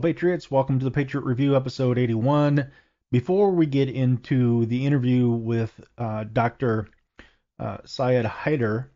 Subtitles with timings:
[0.00, 0.50] Patriots.
[0.50, 2.70] Welcome to the Patriot Review, episode 81.
[3.12, 6.88] Before we get into the interview with uh, Dr.
[7.58, 8.86] Uh, Syed Haider,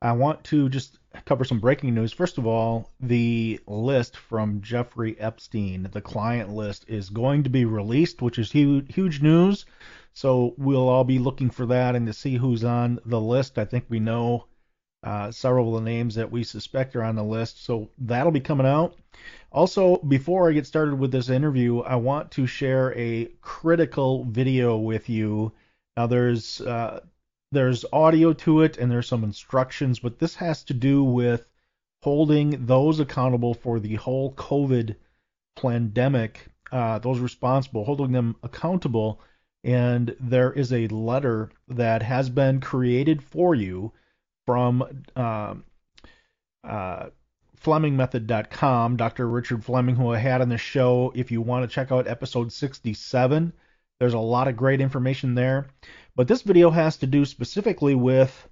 [0.00, 2.12] I want to just cover some breaking news.
[2.12, 7.66] First of all, the list from Jeffrey Epstein, the client list, is going to be
[7.66, 9.66] released, which is huge, huge news.
[10.14, 13.58] So we'll all be looking for that and to see who's on the list.
[13.58, 14.46] I think we know
[15.02, 17.64] uh, several of the names that we suspect are on the list.
[17.64, 18.96] So that'll be coming out.
[19.52, 24.76] Also, before I get started with this interview, I want to share a critical video
[24.76, 25.52] with you.
[25.96, 27.00] Now, there's uh,
[27.52, 31.48] there's audio to it and there's some instructions, but this has to do with
[32.02, 34.94] holding those accountable for the whole COVID
[35.56, 39.20] pandemic, uh, those responsible, holding them accountable.
[39.64, 43.92] And there is a letter that has been created for you
[44.46, 45.54] from uh,
[46.64, 47.10] uh,
[47.62, 49.28] FlemingMethod.com, Dr.
[49.28, 51.12] Richard Fleming, who I had on the show.
[51.14, 53.52] If you want to check out episode 67,
[53.98, 55.68] there's a lot of great information there.
[56.16, 58.48] But this video has to do specifically with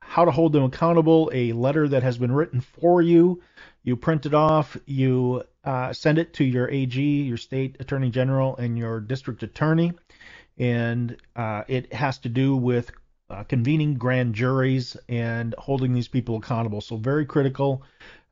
[0.00, 3.42] how to hold them accountable, a letter that has been written for you.
[3.82, 8.56] You print it off, you uh, send it to your AG, your state attorney general,
[8.56, 9.92] and your district attorney.
[10.58, 12.90] And uh, it has to do with
[13.28, 16.80] uh, convening grand juries and holding these people accountable.
[16.80, 17.82] So, very critical.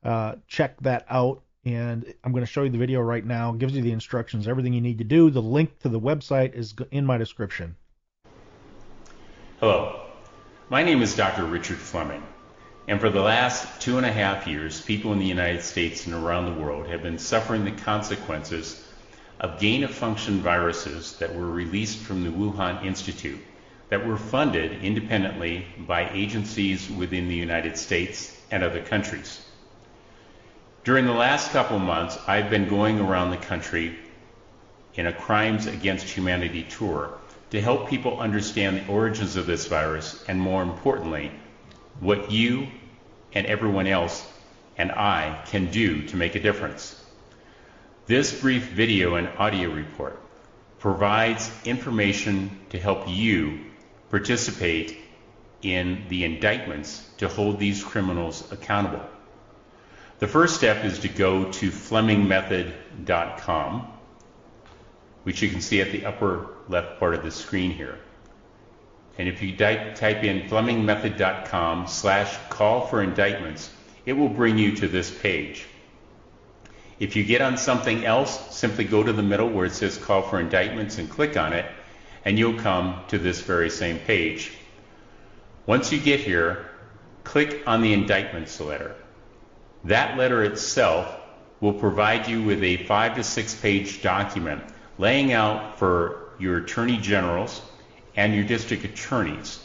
[0.04, 1.42] Uh, check that out.
[1.64, 3.54] And I'm going to show you the video right now.
[3.54, 5.30] It gives you the instructions, everything you need to do.
[5.30, 7.76] The link to the website is in my description.
[9.60, 10.02] Hello,
[10.68, 11.44] my name is Dr.
[11.46, 12.22] Richard Fleming,
[12.86, 16.14] and for the last two and a half years, people in the United States and
[16.14, 18.86] around the world have been suffering the consequences
[19.40, 23.40] of gain of function viruses that were released from the Wuhan Institute
[23.88, 29.40] that were funded independently by agencies within the United States and other countries.
[30.84, 33.98] During the last couple months, I've been going around the country
[34.94, 37.14] in a Crimes Against Humanity tour
[37.52, 41.30] to help people understand the origins of this virus and, more importantly,
[42.00, 42.68] what you
[43.32, 44.30] and everyone else
[44.76, 47.02] and I can do to make a difference.
[48.04, 50.20] This brief video and audio report
[50.80, 53.60] provides information to help you
[54.10, 54.98] participate
[55.62, 59.00] in the indictments to hold these criminals accountable.
[60.24, 63.92] The first step is to go to FlemingMethod.com,
[65.24, 67.98] which you can see at the upper left part of the screen here.
[69.18, 73.70] And if you type in FlemingMethod.com slash call for indictments,
[74.06, 75.66] it will bring you to this page.
[76.98, 80.22] If you get on something else, simply go to the middle where it says call
[80.22, 81.66] for indictments and click on it,
[82.24, 84.52] and you'll come to this very same page.
[85.66, 86.70] Once you get here,
[87.24, 88.96] click on the indictments letter.
[89.84, 91.14] That letter itself
[91.60, 94.62] will provide you with a five to six page document
[94.96, 97.60] laying out for your attorney generals
[98.16, 99.62] and your district attorneys,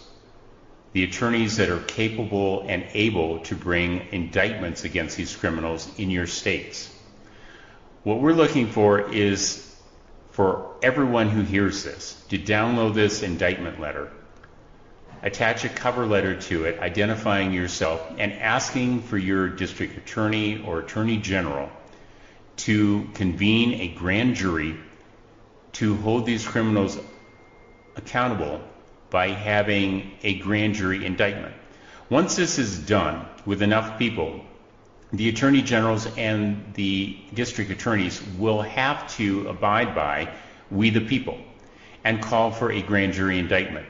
[0.94, 6.28] the attorneys that are capable and able to bring indictments against these criminals in your
[6.28, 6.94] states.
[8.04, 9.66] What we're looking for is
[10.32, 14.12] for everyone who hears this to download this indictment letter
[15.22, 20.80] attach a cover letter to it identifying yourself and asking for your district attorney or
[20.80, 21.70] attorney general
[22.56, 24.78] to convene a grand jury
[25.74, 26.98] to hold these criminals
[27.96, 28.62] accountable
[29.10, 31.54] by having a grand jury indictment.
[32.10, 34.44] Once this is done with enough people,
[35.12, 40.32] the attorney generals and the district attorneys will have to abide by
[40.70, 41.38] we the people
[42.04, 43.86] and call for a grand jury indictment.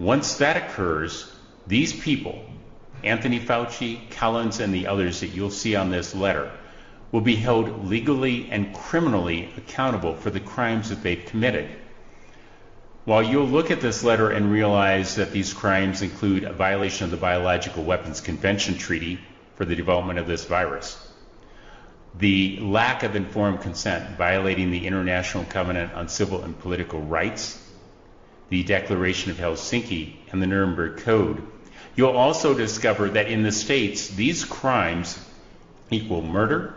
[0.00, 1.30] Once that occurs,
[1.66, 2.42] these people,
[3.04, 6.50] Anthony Fauci, Collins, and the others that you'll see on this letter,
[7.12, 11.68] will be held legally and criminally accountable for the crimes that they've committed.
[13.04, 17.10] While you'll look at this letter and realize that these crimes include a violation of
[17.10, 19.20] the Biological Weapons Convention Treaty
[19.56, 20.96] for the development of this virus,
[22.18, 27.62] the lack of informed consent violating the International Covenant on Civil and Political Rights,
[28.50, 31.42] the Declaration of Helsinki, and the Nuremberg Code.
[31.96, 35.18] You'll also discover that in the states, these crimes
[35.90, 36.74] equal murder,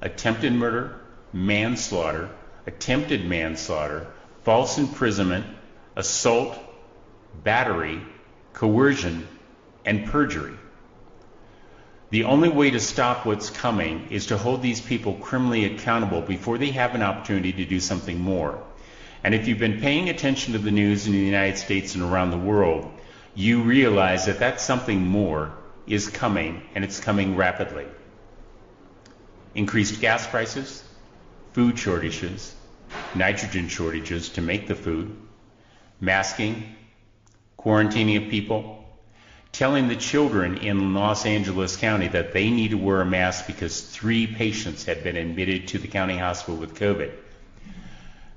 [0.00, 1.00] attempted murder,
[1.32, 2.28] manslaughter,
[2.66, 4.06] attempted manslaughter,
[4.44, 5.46] false imprisonment,
[5.94, 6.58] assault,
[7.42, 8.00] battery,
[8.52, 9.26] coercion,
[9.84, 10.54] and perjury.
[12.10, 16.58] The only way to stop what's coming is to hold these people criminally accountable before
[16.58, 18.62] they have an opportunity to do something more.
[19.26, 22.30] And if you've been paying attention to the news in the United States and around
[22.30, 22.88] the world,
[23.34, 25.50] you realize that that something more
[25.84, 27.86] is coming, and it's coming rapidly.
[29.52, 30.84] Increased gas prices,
[31.54, 32.54] food shortages,
[33.16, 35.16] nitrogen shortages to make the food,
[36.00, 36.76] masking,
[37.58, 38.84] quarantining of people,
[39.50, 43.80] telling the children in Los Angeles County that they need to wear a mask because
[43.80, 47.10] three patients had been admitted to the county hospital with COVID.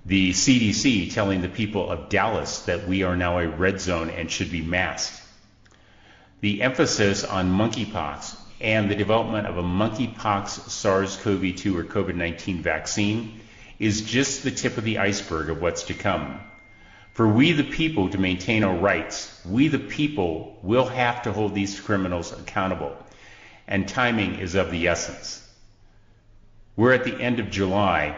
[0.05, 4.31] The CDC telling the people of Dallas that we are now a red zone and
[4.31, 5.21] should be masked.
[6.41, 13.41] The emphasis on monkeypox and the development of a monkeypox SARS-CoV-2 or COVID-19 vaccine
[13.77, 16.39] is just the tip of the iceberg of what's to come.
[17.13, 21.53] For we the people to maintain our rights, we the people will have to hold
[21.53, 22.95] these criminals accountable.
[23.67, 25.45] And timing is of the essence.
[26.75, 28.15] We're at the end of July,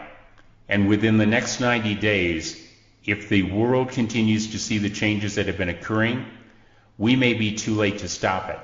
[0.68, 2.58] and within the next 90 days,
[3.04, 6.26] if the world continues to see the changes that have been occurring,
[6.98, 8.58] we may be too late to stop it.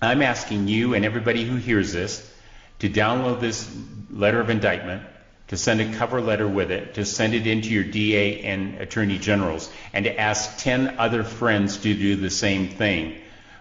[0.00, 2.32] I'm asking you and everybody who hears this
[2.80, 3.68] to download this
[4.10, 5.02] letter of indictment,
[5.48, 9.18] to send a cover letter with it, to send it into your DA and Attorney
[9.18, 13.16] Generals, and to ask 10 other friends to do the same thing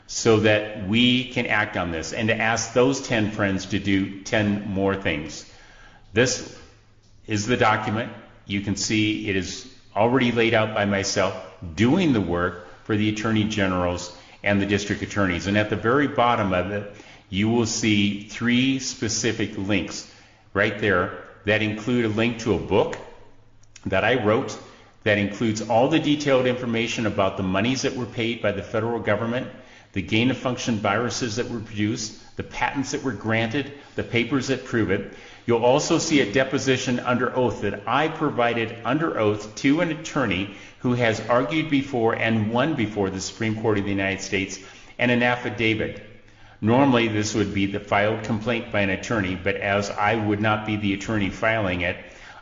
[0.07, 4.21] so that we can act on this, and to ask those 10 friends to do
[4.21, 5.51] 10 more things.
[6.13, 6.55] This
[7.27, 8.11] is the document.
[8.45, 11.35] You can see it is already laid out by myself
[11.75, 15.47] doing the work for the Attorney Generals and the District Attorneys.
[15.47, 16.95] And at the very bottom of it,
[17.29, 20.11] you will see three specific links
[20.53, 22.97] right there that include a link to a book
[23.85, 24.57] that I wrote
[25.03, 28.99] that includes all the detailed information about the monies that were paid by the federal
[28.99, 29.47] government,
[29.93, 34.47] the gain of function viruses that were produced, the patents that were granted, the papers
[34.47, 35.13] that prove it.
[35.45, 40.55] You'll also see a deposition under oath that I provided under oath to an attorney
[40.79, 44.59] who has argued before and won before the Supreme Court of the United States
[44.97, 46.05] and an affidavit
[46.61, 50.65] Normally, this would be the filed complaint by an attorney, but as I would not
[50.65, 51.97] be the attorney filing it,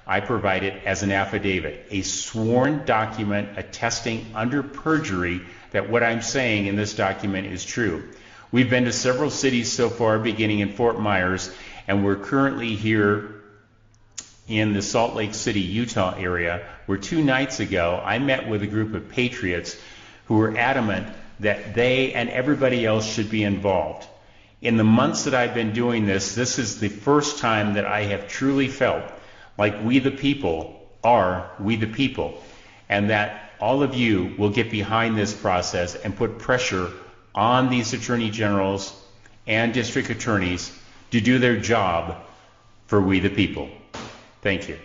[0.05, 5.41] I provide it as an affidavit, a sworn document attesting under perjury
[5.71, 8.03] that what I'm saying in this document is true.
[8.51, 11.53] We've been to several cities so far, beginning in Fort Myers,
[11.87, 13.41] and we're currently here
[14.47, 18.67] in the Salt Lake City, Utah area, where two nights ago I met with a
[18.67, 19.77] group of patriots
[20.25, 21.07] who were adamant
[21.39, 24.07] that they and everybody else should be involved.
[24.61, 28.03] In the months that I've been doing this, this is the first time that I
[28.03, 29.03] have truly felt
[29.57, 32.41] like we the people are we the people,
[32.87, 36.91] and that all of you will get behind this process and put pressure
[37.35, 38.95] on these attorney generals
[39.47, 40.71] and district attorneys
[41.13, 42.23] to do their job
[42.87, 43.69] for we the people.
[44.41, 44.79] Thank you.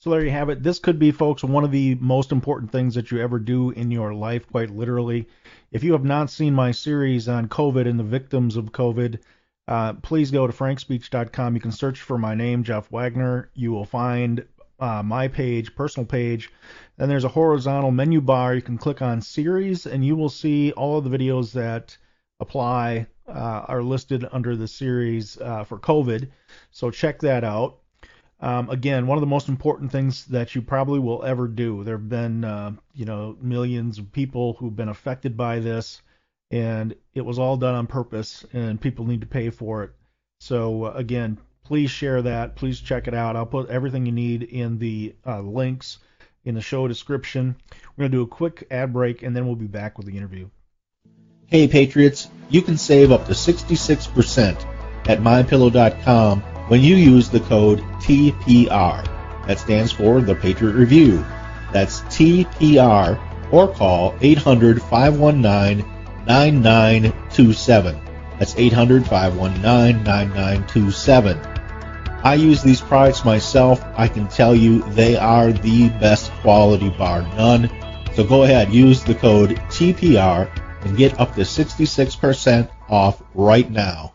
[0.00, 0.62] So there you have it.
[0.62, 3.92] This could be, folks, one of the most important things that you ever do in
[3.92, 5.28] your life, quite literally.
[5.70, 9.20] If you have not seen my series on COVID and the victims of COVID,
[9.68, 11.54] uh, please go to frankspeech.com.
[11.54, 13.50] You can search for my name, Jeff Wagner.
[13.54, 14.44] You will find
[14.80, 16.50] uh, my page, personal page.
[16.96, 18.56] Then there's a horizontal menu bar.
[18.56, 21.96] You can click on series, and you will see all of the videos that
[22.40, 26.28] apply uh, are listed under the series uh, for COVID.
[26.70, 27.78] So check that out.
[28.40, 31.82] Um, again, one of the most important things that you probably will ever do.
[31.84, 36.02] There have been, uh, you know, millions of people who've been affected by this,
[36.50, 39.92] and it was all done on purpose, and people need to pay for it.
[40.40, 42.56] So uh, again, please share that.
[42.56, 43.36] Please check it out.
[43.36, 45.98] I'll put everything you need in the uh, links
[46.44, 47.56] in the show description.
[47.96, 50.50] We're to do a quick ad break, and then we'll be back with the interview.
[51.48, 57.80] Hey, Patriots, you can save up to 66% at mypillow.com when you use the code
[58.00, 59.46] TPR.
[59.46, 61.24] That stands for the Patriot Review.
[61.70, 65.84] That's TPR or call 800 519
[66.26, 68.00] 9927.
[68.38, 71.38] That's 800 519 9927.
[72.24, 73.84] I use these products myself.
[73.96, 77.70] I can tell you they are the best quality bar none.
[78.14, 80.48] So go ahead, use the code TPR
[80.84, 84.13] and get up to 66% off right now.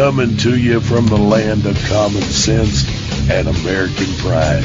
[0.00, 2.88] Coming to you from the land of common sense
[3.30, 4.64] and American pride.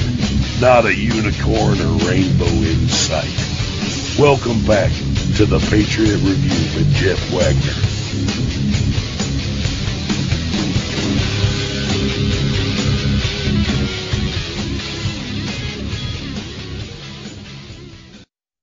[0.61, 3.35] Not a unicorn or rainbow in sight.
[4.17, 4.93] Welcome back
[5.35, 7.75] to the Patriot Review with Jeff Wagner.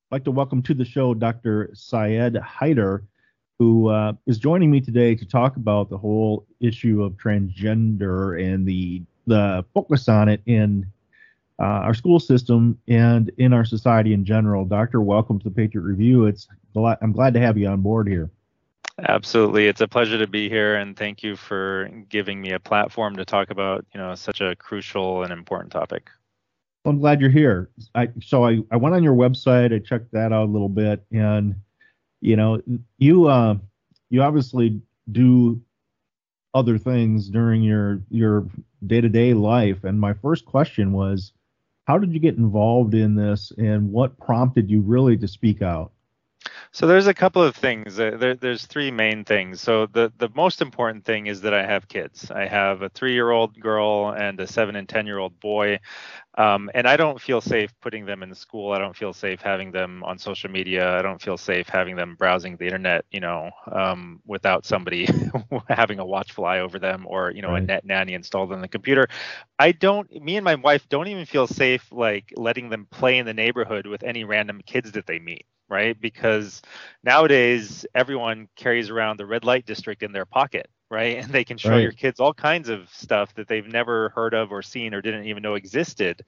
[0.08, 1.68] I'd like to welcome to the show Dr.
[1.74, 3.02] Syed Haider,
[3.58, 8.66] who uh, is joining me today to talk about the whole issue of transgender and
[8.66, 10.84] the the focus on it in
[11.60, 14.64] uh, our school system and in our society in general.
[14.64, 16.26] Doctor, welcome to the Patriot Review.
[16.26, 18.30] It's I'm glad to have you on board here.
[19.08, 23.16] Absolutely, it's a pleasure to be here, and thank you for giving me a platform
[23.16, 26.10] to talk about you know such a crucial and important topic.
[26.84, 27.70] Well, I'm glad you're here.
[27.94, 31.04] I so I, I went on your website, I checked that out a little bit,
[31.12, 31.54] and
[32.22, 32.62] you know,
[32.96, 33.56] you uh,
[34.08, 35.60] you obviously do
[36.54, 38.46] other things during your your
[38.86, 41.32] day-to-day life and my first question was
[41.86, 45.92] how did you get involved in this and what prompted you really to speak out
[46.72, 48.00] so there's a couple of things.
[48.00, 49.60] Uh, there, there's three main things.
[49.60, 52.30] So the the most important thing is that I have kids.
[52.30, 55.80] I have a three-year-old girl and a seven and ten-year-old boy,
[56.36, 58.72] um, and I don't feel safe putting them in school.
[58.72, 60.96] I don't feel safe having them on social media.
[60.98, 65.06] I don't feel safe having them browsing the internet, you know, um, without somebody
[65.68, 67.56] having a watchful eye over them or you know right.
[67.56, 69.08] a net nanny installed on the computer.
[69.58, 70.10] I don't.
[70.22, 73.86] Me and my wife don't even feel safe like letting them play in the neighborhood
[73.86, 75.98] with any random kids that they meet right?
[76.00, 76.60] Because
[77.02, 81.16] nowadays everyone carries around the red light district in their pocket, right?
[81.16, 81.82] And they can show right.
[81.82, 85.24] your kids all kinds of stuff that they've never heard of or seen or didn't
[85.24, 86.22] even know existed.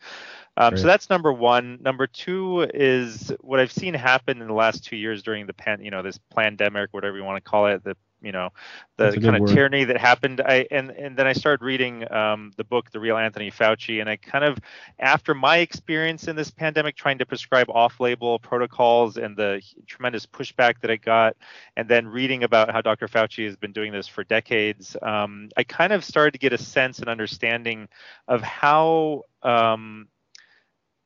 [0.56, 0.80] Um, right.
[0.80, 1.78] So that's number one.
[1.82, 5.84] Number two is what I've seen happen in the last two years during the pan,
[5.84, 7.94] you know, this pandemic, whatever you want to call it, the
[8.24, 8.50] you know
[8.96, 9.54] the kind of word.
[9.54, 13.16] tyranny that happened i and and then i started reading um, the book the real
[13.16, 14.58] anthony fauci and i kind of
[14.98, 20.80] after my experience in this pandemic trying to prescribe off-label protocols and the tremendous pushback
[20.80, 21.36] that i got
[21.76, 25.62] and then reading about how dr fauci has been doing this for decades um, i
[25.64, 27.88] kind of started to get a sense and understanding
[28.28, 30.08] of how um,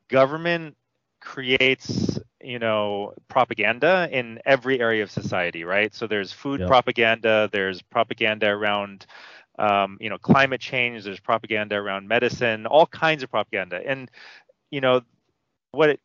[0.07, 0.75] government
[1.19, 5.93] creates you know propaganda in every area of society right?
[5.93, 9.05] So there's food propaganda there's propaganda around
[9.57, 13.81] um, you know climate change there's propaganda around medicine all kinds of propaganda.
[13.85, 14.09] And
[14.71, 15.01] you know
[15.71, 15.99] what it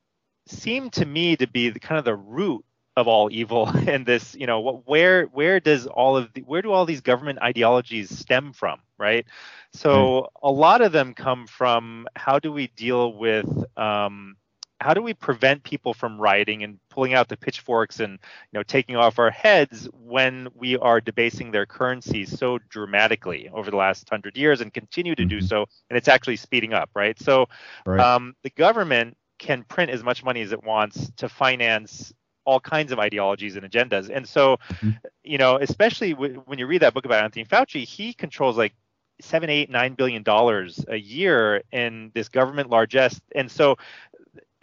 [0.46, 2.64] seemed to me to be the kind of the root
[2.96, 6.62] of all evil and this you know what where where does all of the where
[6.62, 9.26] do all these government ideologies stem from right?
[9.72, 10.26] So mm.
[10.42, 14.36] a lot of them come from how do we deal with um,
[14.84, 18.62] how do we prevent people from rioting and pulling out the pitchforks and you know
[18.62, 24.06] taking off our heads when we are debasing their currency so dramatically over the last
[24.10, 25.38] hundred years and continue to mm-hmm.
[25.38, 27.46] do so and it's actually speeding up right so
[27.86, 27.98] right.
[27.98, 32.12] Um, the government can print as much money as it wants to finance
[32.44, 34.90] all kinds of ideologies and agendas and so mm-hmm.
[35.22, 38.74] you know especially w- when you read that book about anthony fauci he controls like
[39.20, 43.20] seven, eight, nine billion dollars a year in this government largesse.
[43.34, 43.76] And so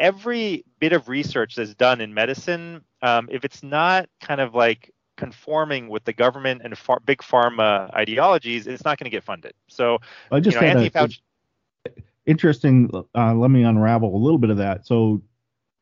[0.01, 4.91] every bit of research that's done in medicine, um, if it's not kind of like
[5.15, 9.53] conforming with the government and far, big pharma ideologies, it's not going to get funded.
[9.67, 9.99] So,
[10.31, 11.19] I just you know, Anthony Fauci.
[12.25, 12.89] Interesting.
[13.15, 14.85] Uh, let me unravel a little bit of that.
[14.85, 15.21] So,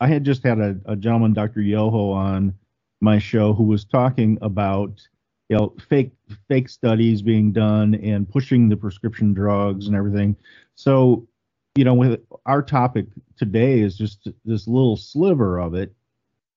[0.01, 1.61] I had just had a, a gentleman, Dr.
[1.61, 2.53] Yoho, on
[3.01, 5.01] my show who was talking about
[5.47, 6.11] you know fake
[6.49, 10.35] fake studies being done and pushing the prescription drugs and everything.
[10.75, 11.27] So
[11.79, 13.05] you know, with our topic
[13.37, 15.93] today is just this little sliver of it.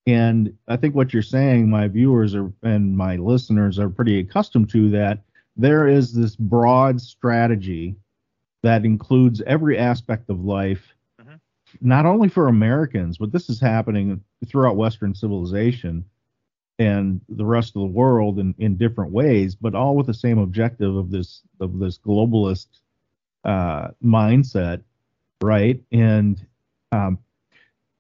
[0.05, 4.69] And I think what you're saying, my viewers are and my listeners are pretty accustomed
[4.71, 5.23] to that
[5.57, 7.95] there is this broad strategy
[8.65, 11.37] that includes every aspect of life, mm-hmm.
[11.81, 16.05] not only for Americans, but this is happening throughout Western civilization
[16.81, 20.39] and the rest of the world in, in different ways, but all with the same
[20.39, 22.67] objective of this of this globalist
[23.45, 24.83] uh, mindset
[25.43, 25.81] right?
[25.93, 26.45] And
[26.93, 27.19] um,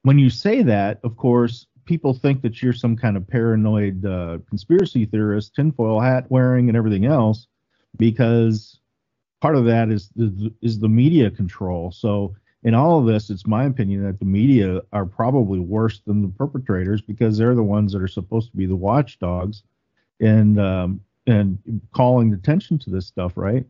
[0.03, 4.39] when you say that, of course, people think that you're some kind of paranoid uh,
[4.49, 7.47] conspiracy theorist, tinfoil hat wearing, and everything else,
[7.99, 8.79] because
[9.41, 11.91] part of that is the, is the media control.
[11.91, 16.23] So in all of this, it's my opinion that the media are probably worse than
[16.23, 19.65] the perpetrators because they're the ones that are supposed to be the watchdogs
[20.21, 21.59] and um, and
[21.93, 23.65] calling attention to this stuff, right?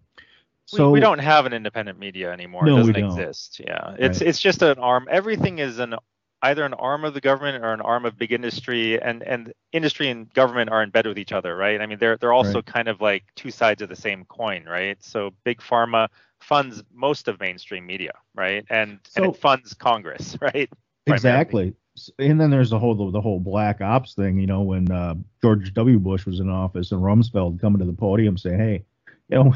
[0.66, 2.64] So we, we, don't have an independent media anymore.
[2.64, 3.60] No, it doesn't exist.
[3.64, 3.94] Yeah.
[3.98, 4.28] It's right.
[4.28, 5.08] it's just an arm.
[5.10, 5.96] Everything is an
[6.42, 10.08] either an arm of the government or an arm of big industry, and and industry
[10.08, 11.80] and government are in bed with each other, right?
[11.80, 12.66] I mean, they're they're also Right.
[12.66, 15.02] kind of like two sides of the same coin, right?
[15.02, 16.08] So big pharma
[16.40, 18.64] funds most of mainstream media, right?
[18.70, 20.70] And So- and it funds Congress, right?
[21.06, 21.74] Exactly.
[22.18, 25.74] And then there's the whole the whole black ops thing, you know, when uh, George
[25.74, 25.98] W.
[25.98, 28.84] Bush was in office and Rumsfeld coming to the podium saying, "Hey,
[29.28, 29.54] you know,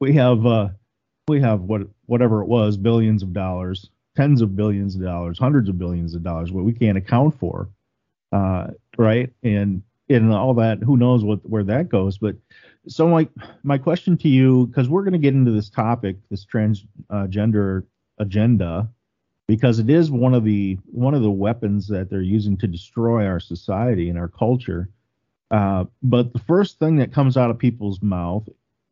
[0.00, 0.68] we have uh,
[1.26, 5.68] we have what whatever it was, billions of dollars, tens of billions of dollars, hundreds
[5.68, 7.68] of billions of dollars, what we can't account for,
[8.32, 9.32] uh, right?
[9.42, 12.18] And and all that, who knows what where that goes?
[12.18, 12.36] But
[12.86, 13.28] so my
[13.62, 17.84] my question to you, because we're going to get into this topic, this transgender
[18.18, 18.88] agenda,
[19.46, 23.26] because it is one of the one of the weapons that they're using to destroy
[23.26, 24.88] our society and our culture.
[25.50, 28.46] Uh, but the first thing that comes out of people's mouth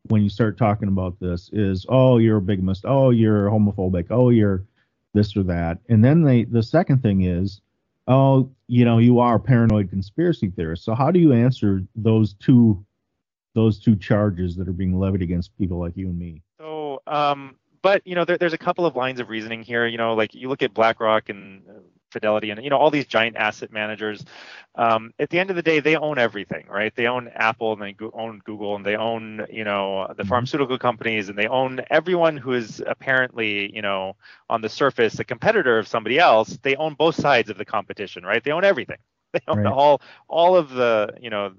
[0.09, 2.85] when you start talking about this is, "Oh, you're a bigamist.
[2.85, 4.07] Oh, you're homophobic.
[4.09, 4.63] Oh, you're
[5.13, 7.61] this or that." And then they the second thing is,
[8.07, 12.33] "Oh, you know, you are a paranoid conspiracy theorist." So how do you answer those
[12.33, 12.83] two
[13.53, 16.43] those two charges that are being levied against people like you and me?
[16.59, 19.87] So, um, but you know, there, there's a couple of lines of reasoning here.
[19.87, 21.79] You know, like you look at BlackRock and uh,
[22.11, 24.23] Fidelity, and you know all these giant asset managers.
[24.75, 26.93] Um, at the end of the day, they own everything, right?
[26.95, 30.25] They own Apple, and they go- own Google, and they own you know the Mhm.
[30.25, 34.15] pharmaceutical companies, and they own everyone who is apparently you know
[34.49, 36.57] on the surface a competitor of somebody else.
[36.61, 38.43] They own both sides of the competition, right?
[38.43, 38.97] They own everything.
[39.33, 39.67] They own Right.
[39.67, 41.51] all all of the you know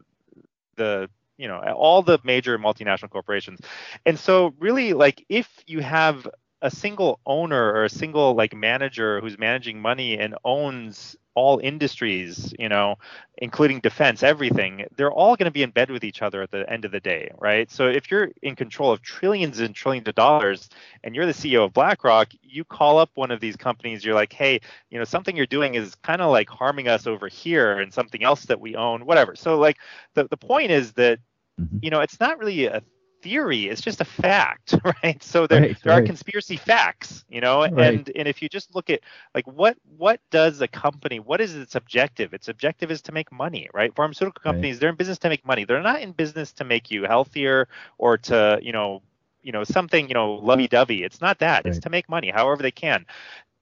[0.77, 3.61] the you know all the major multinational corporations
[4.07, 6.27] and so really like if you have
[6.63, 12.53] a single owner or a single like manager who's managing money and owns all industries
[12.59, 12.97] you know
[13.37, 16.69] including defense everything they're all going to be in bed with each other at the
[16.71, 20.15] end of the day right so if you're in control of trillions and trillions of
[20.15, 20.69] dollars
[21.05, 24.33] and you're the ceo of blackrock you call up one of these companies you're like
[24.33, 27.93] hey you know something you're doing is kind of like harming us over here and
[27.93, 29.79] something else that we own whatever so like
[30.15, 31.19] the, the point is that
[31.61, 31.83] Mhm.
[31.83, 32.83] you know it's not really a
[33.23, 35.23] theory it's just a fact right?
[35.23, 37.79] So there, Right, there are conspiracy facts you know Right.
[37.79, 39.01] and and if you just look at
[39.35, 42.33] like what what does a company what is its objective?
[42.35, 43.95] Its objective is to make money right?
[43.95, 44.69] Pharmaceutical Right.
[44.69, 45.65] companies they're in business to make money.
[45.65, 49.03] They're not in business to make you healthier or to you know
[49.43, 51.03] you know something you know lovey-dovey.
[51.05, 51.67] It's not that.
[51.67, 53.07] It's to make money however they can.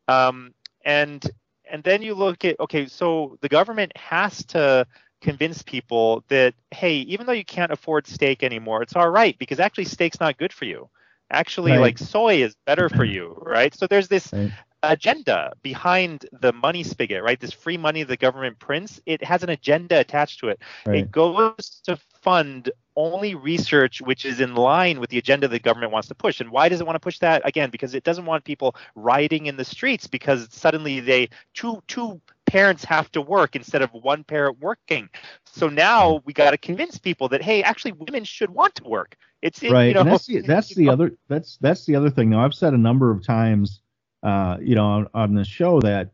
[0.09, 1.25] Um and
[1.71, 4.87] and then you look at okay so the government has to
[5.21, 9.61] convince people that hey even though you can't afford steak anymore it's all right because
[9.61, 10.89] actually steak's not good for you
[11.31, 11.79] actually Right.
[11.79, 14.53] like soy is better for you right so there's this Right.
[14.83, 19.51] agenda behind the money spigot right this free money the government prints it has an
[19.51, 21.09] agenda attached to it Right.
[21.09, 25.93] it goes to fund only research which is in line with the agenda the government
[25.93, 26.41] wants to push.
[26.41, 27.43] And why does it want to push that?
[27.45, 32.21] Again, because it doesn't want people rioting in the streets because suddenly they two two
[32.47, 35.09] parents have to work instead of one parent working.
[35.45, 39.17] So now we got to convince people that hey, actually women should want to work.
[39.43, 42.31] It's in, right you know, that's the that's the other that's that's the other thing
[42.31, 43.81] now i've said a number of times
[44.23, 46.11] uh you know on, on this show that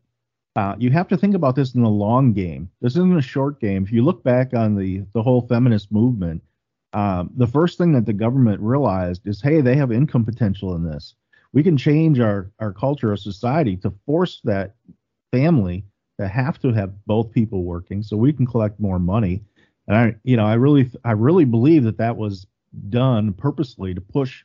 [0.55, 3.59] uh, you have to think about this in the long game this isn't a short
[3.59, 6.42] game if you look back on the the whole feminist movement
[6.92, 10.85] um, the first thing that the government realized is hey they have income potential in
[10.85, 11.14] this
[11.55, 14.75] we can change our our culture our society to force that
[15.31, 15.85] family
[16.23, 19.43] to have to have both people working so we can collect more money.
[19.89, 22.47] And i you know i really i really believe that that was
[22.89, 24.45] done purposely to push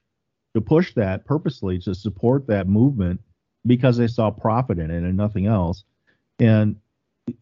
[0.54, 3.22] to push that purposely to support that movement
[3.66, 5.84] because they saw profit in it and nothing else.
[6.40, 6.78] And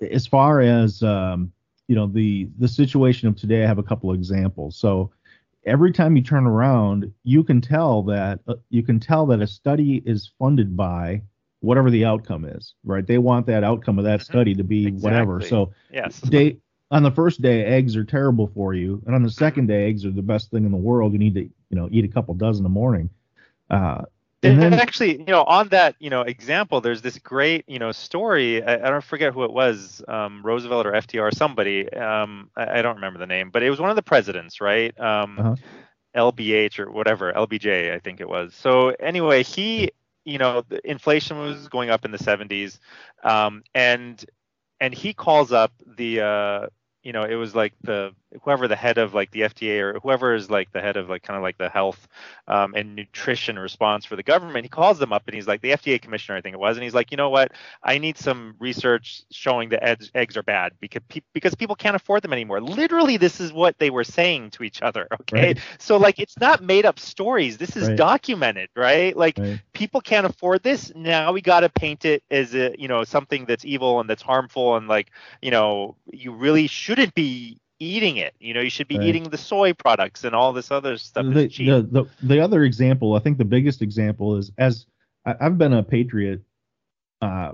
[0.02, 1.52] as far as um,
[1.88, 4.76] you know the the situation of today i have a couple of examples.
[4.76, 5.12] So
[5.66, 9.48] every time you turn around you can tell that uh, you can tell that a
[9.48, 11.22] study is funded by
[11.66, 14.24] whatever the outcome is right they want that outcome of that Mhm.
[14.24, 16.22] study to be whatever so yes.
[16.22, 16.58] day
[16.92, 20.06] on the first day eggs are terrible for you and on the second day eggs
[20.06, 22.34] are the best thing in the world you need to you know eat a couple
[22.36, 23.10] dozen a morning
[23.70, 24.04] uh,
[24.44, 27.80] and And then actually, you know, on that, you know, example, there's this great, you
[27.80, 28.64] know, story.
[28.64, 31.92] I, I don't forget who it was, um, Roosevelt or FDR, somebody.
[31.92, 34.94] Um, I, I don't remember the name, but it was one of the presidents, right?
[35.00, 35.56] Um, Uh-huh.
[36.16, 38.54] LBH or whatever, LBJ, I think it was.
[38.54, 39.92] So anyway, he,
[40.26, 42.80] you know, the inflation was going up in the 70s,
[43.24, 44.24] um, and
[44.82, 46.68] and he calls up the, uh,
[47.04, 50.34] you know, it was like the whoever the head of like the FDA or whoever
[50.34, 52.08] is like the head of like kind of like the health
[52.48, 54.66] um, and nutrition response for the government.
[54.66, 56.84] He calls them up and he's like the FDA commissioner, I think it was, and
[56.84, 57.52] he's like, you know what?
[57.84, 61.96] I need some research showing that eggs, eggs are bad because pe- because people can't
[61.96, 62.62] afford them anymore.
[62.62, 65.08] Literally, this is what they were saying to each other.
[65.22, 65.60] Okay, Right.
[65.80, 67.58] so like it's not made up stories.
[67.58, 67.92] This is Right.
[67.92, 69.16] documented, right?
[69.16, 69.60] Like Right.
[69.74, 70.92] people can't afford this.
[70.96, 74.22] Now we got to paint it as a you know something that's evil and that's
[74.22, 78.34] harmful and like you know you really shouldn't be eating it.
[78.40, 79.08] You know you should be Right.
[79.08, 81.68] eating the soy products and all this other stuff the, that's cheap.
[81.68, 84.86] the, the the other example, I think the biggest example is as
[85.26, 86.42] I, I've been a patriot,
[87.22, 87.52] uh,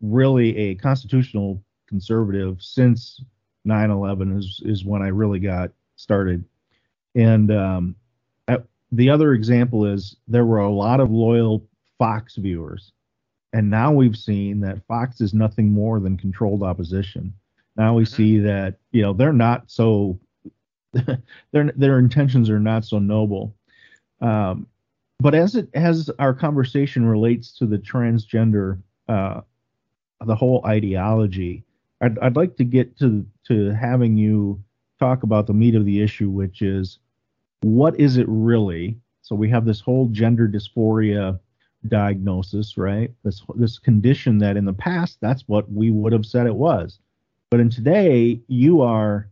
[0.00, 3.22] really a constitutional conservative since
[3.66, 6.44] 9/11 is is when I really got started,
[7.14, 7.96] and um,
[8.46, 8.58] uh,
[8.92, 11.66] the other example is there were a lot of loyal
[11.98, 12.92] Fox viewers,
[13.52, 17.34] and now we've seen that Fox is nothing more than controlled opposition.
[17.78, 18.08] Now we Mhm.
[18.08, 20.18] see that you know they're not so
[21.52, 23.54] their their intentions are not so noble.
[24.20, 24.66] Um,
[25.20, 29.40] but as it as our conversation relates to the transgender, uh,
[30.26, 31.64] the whole ideology,
[32.00, 34.62] I'd, I'd like to get to to having you
[34.98, 36.98] talk about the meat of the issue, which is
[37.62, 38.98] what is it really?
[39.22, 41.38] So we have this whole gender dysphoria
[41.86, 43.12] diagnosis, right?
[43.22, 46.98] This this condition that in the past that's what we would have said it was,
[47.50, 49.28] but in today you are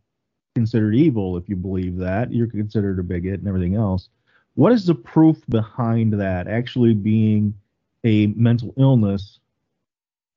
[0.55, 2.33] considered evil if you believe that.
[2.33, 4.09] You're considered a bigot and everything else.
[4.55, 7.55] What is the proof behind that actually being
[8.05, 9.39] a mental illness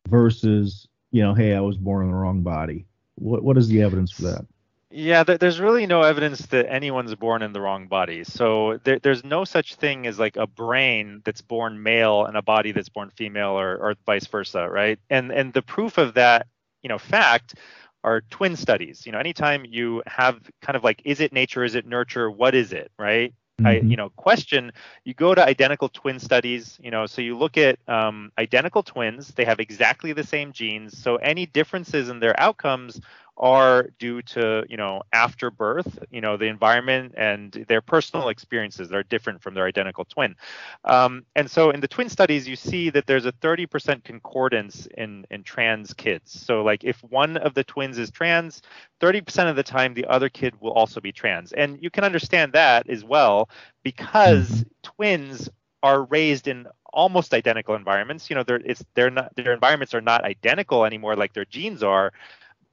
[0.09, 2.85] versus, you know, hey, I was born in the wrong body?
[3.15, 4.45] What what is the evidence for that?
[4.91, 8.23] Yeah, there, there's really no evidence that anyone's born in the wrong body.
[8.23, 12.41] So there, there's no such thing as like a brain that's born male and a
[12.41, 14.99] body that's born female, or, or vice versa, right?
[15.09, 16.47] And and the proof of that,
[16.81, 17.55] you know, fact
[18.03, 19.05] are twin studies.
[19.05, 22.55] You know, anytime you have kind of like, is it nature, is it nurture, what
[22.55, 23.33] is it, right?
[23.63, 23.87] I, Mhm.
[23.87, 24.71] you know, question,
[25.03, 29.29] you go to identical twin studies, you know, so you look at um, identical twins,
[29.35, 30.97] they have exactly the same genes.
[30.97, 32.99] So any differences in their outcomes
[33.39, 38.89] are due to, you know, after birth, you know, the environment and their personal experiences
[38.89, 40.35] that are different from their identical twin.
[40.83, 45.25] Um, and so in the twin studies, you see that there's a 30% concordance in,
[45.31, 46.31] in trans kids.
[46.31, 48.61] So like if one of the twins is trans,
[48.99, 51.53] 30% of the time the other kid will also be trans.
[51.53, 53.49] And you can understand that as well
[53.83, 55.49] because twins
[55.81, 58.29] are raised in almost identical environments.
[58.29, 61.83] You know, they're it's they're not their environments are not identical anymore like their genes
[61.83, 62.11] are,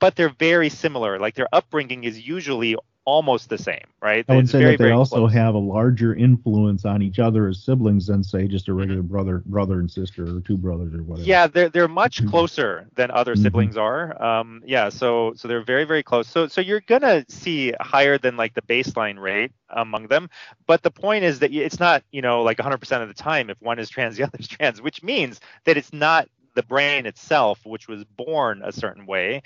[0.00, 1.18] but they're very similar.
[1.18, 4.26] Like their upbringing is usually almost the same, right?
[4.28, 5.32] I would It's say very, that they also close.
[5.32, 9.42] have a larger influence on each other as siblings than say just a regular brother
[9.46, 11.24] brother and sister or two brothers or whatever.
[11.24, 12.26] Yeah, they're they're much Mhm.
[12.26, 13.38] closer than other Mhm.
[13.38, 14.20] siblings are.
[14.22, 16.28] Um, yeah, so so they're very very close.
[16.28, 20.28] So so you're gonna see higher than like the baseline rate among them.
[20.66, 23.61] But the point is that it's not you know like 100% of the time if
[23.62, 27.88] one is trans the other's trans, which means that it's not the brain itself which
[27.88, 29.42] was born a certain way.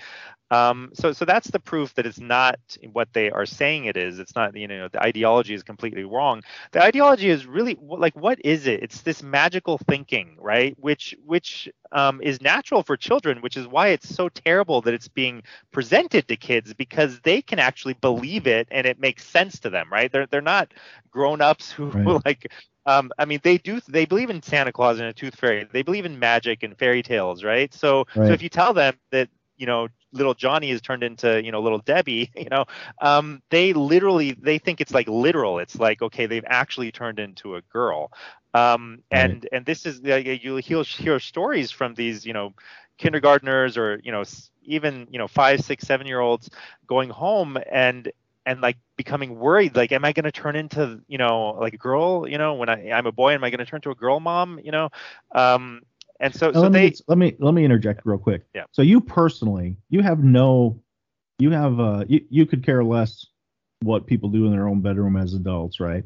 [0.51, 2.59] Um, so so that's the proof that it's not
[2.91, 4.19] what they are saying it is.
[4.19, 8.39] It's not you know the ideology is completely wrong the ideology is really like what
[8.45, 13.57] is it it's this magical thinking right which which um, is natural for children which
[13.57, 17.93] is why it's so terrible that it's being presented to kids because they can actually
[17.95, 20.73] believe it and it makes sense to them right they're they're not
[21.11, 22.19] grown-ups who Right.
[22.25, 22.51] like
[22.85, 23.79] um, I mean, they do.
[23.87, 25.67] They believe in Santa Claus and a tooth fairy.
[25.71, 27.73] They believe in magic and fairy tales, right?
[27.73, 31.51] So, so if you tell them that you know little Johnny is turned into you
[31.51, 32.65] know little Debbie, you know,
[33.01, 35.59] um, they literally they think it's like literal.
[35.59, 38.11] It's like okay, they've actually turned into a girl.
[38.53, 42.53] Um, and and this is like, you'll hear, hear stories from these you know
[42.97, 44.23] kindergartners or you know
[44.63, 46.49] even you know five, six, seven year olds
[46.87, 48.11] going home and
[48.45, 51.77] and like becoming worried like am i going to turn into you know like a
[51.77, 53.95] girl you know when I, i'm a boy am i going to turn to a
[53.95, 54.89] girl mom you know
[55.33, 55.81] um
[56.19, 58.45] and so Now, so let they me let me let me interject real quick.
[58.53, 58.65] Yeah.
[58.71, 60.81] So you personally, you have no,
[61.39, 63.25] you have uh, you, you could care less
[63.81, 66.03] what people do in their own bedroom as adults, right?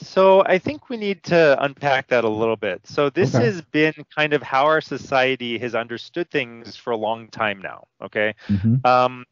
[0.00, 2.86] So I think we need to unpack that a little bit.
[2.86, 3.44] So this Okay.
[3.44, 7.88] has been kind of how our society has understood things for a long time now.
[8.02, 8.34] Okay.
[8.48, 8.86] Mm-hmm.
[8.86, 9.24] Um,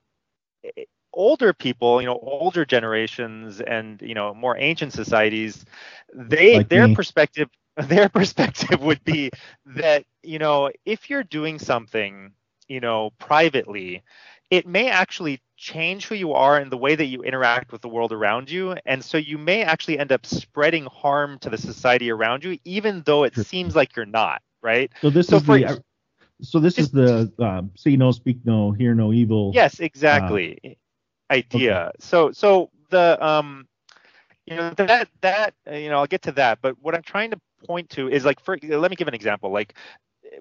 [1.17, 5.65] older people, you know, older generations and you know more ancient societies,
[6.15, 6.89] they Like their me.
[6.89, 9.33] perspective their perspective would be
[9.67, 12.33] that you know if you're doing something
[12.69, 14.03] you know privately
[14.51, 17.89] it may actually change who you are and the way that you interact with the
[17.89, 22.11] world around you and so you may actually end up spreading harm to the society
[22.11, 23.45] around you even though it Sure.
[23.45, 25.65] seems like you're not right So this So is for- the.
[25.65, 25.77] uh,
[26.41, 29.59] so this is the uh, see no, speak no, hear no evil.
[29.59, 30.79] yes exactly
[31.31, 31.87] idea.
[31.87, 31.97] Okay.
[32.01, 33.67] So so the um
[34.47, 37.41] you know that that you know I'll get to that, but what I'm trying to
[37.67, 39.51] point to is like for let me give an example.
[39.53, 39.75] Like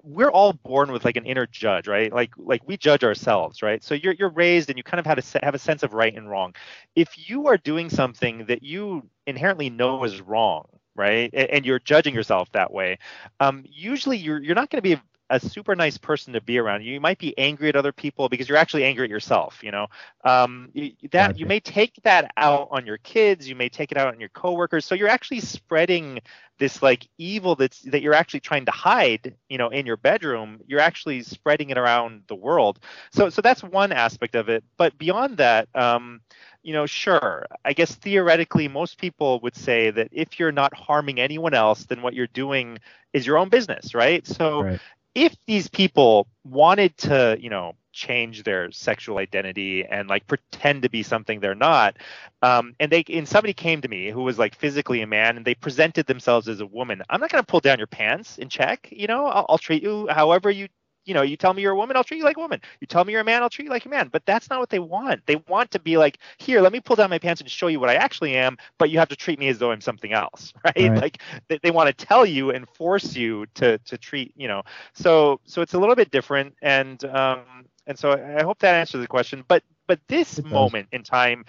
[0.02, 2.12] we're all born with like an inner judge, right?
[2.12, 3.82] Like like we judge ourselves, right?
[3.82, 6.14] So you're you're raised and you kind of have to have a sense of right
[6.14, 6.54] and wrong.
[6.94, 12.14] If you are doing something that you inherently know is wrong, right, and you're judging
[12.14, 12.98] yourself that way,
[13.40, 16.84] um, usually you're you're not going to be a super nice person to be around.
[16.84, 19.60] You might be angry at other people because you're actually angry at yourself.
[19.62, 19.86] You know,
[20.24, 20.70] um,
[21.10, 21.38] that okay.
[21.38, 23.48] you may take that out on your kids.
[23.48, 24.84] You may take it out on your coworkers.
[24.84, 26.20] So you're actually spreading
[26.58, 29.34] this like evil that's that you're actually trying to hide.
[29.48, 32.78] You know, in your bedroom, you're actually spreading it around the world.
[33.10, 34.62] So so that's one aspect of it.
[34.76, 36.20] But beyond that, um,
[36.62, 37.46] you know, sure.
[37.64, 42.02] I guess theoretically, most people would say that if you're not harming anyone else, then
[42.02, 42.78] what you're doing
[43.12, 44.26] is your own business, right?
[44.26, 44.80] So right
[45.16, 50.90] if these people wanted to, you know, change their sexual identity and like pretend to
[50.90, 51.96] be something they're not,
[52.42, 55.46] um, and they and somebody came to me who was like physically a man and
[55.46, 58.88] they presented themselves as a woman, I'm not gonna pull down your pants and check.
[58.92, 60.68] You know, I'll, I'll treat you however you
[61.06, 62.60] you know, you tell me you're a woman, I'll treat you like a woman.
[62.80, 64.08] You tell me you're a man, I'll treat you like a man.
[64.12, 65.26] But that's not what they want.
[65.26, 67.80] They want to be like, here, let me pull down my pants and show you
[67.80, 70.52] what I actually am, but you have to treat me as though I'm something else,
[70.64, 70.92] right?
[70.92, 71.00] right.
[71.00, 74.62] Like they, they want to tell you and force you to to treat, you know.
[74.94, 79.00] So so it's a little bit different, and um and so I hope that answers
[79.00, 79.44] the question.
[79.46, 81.44] But but this moment in time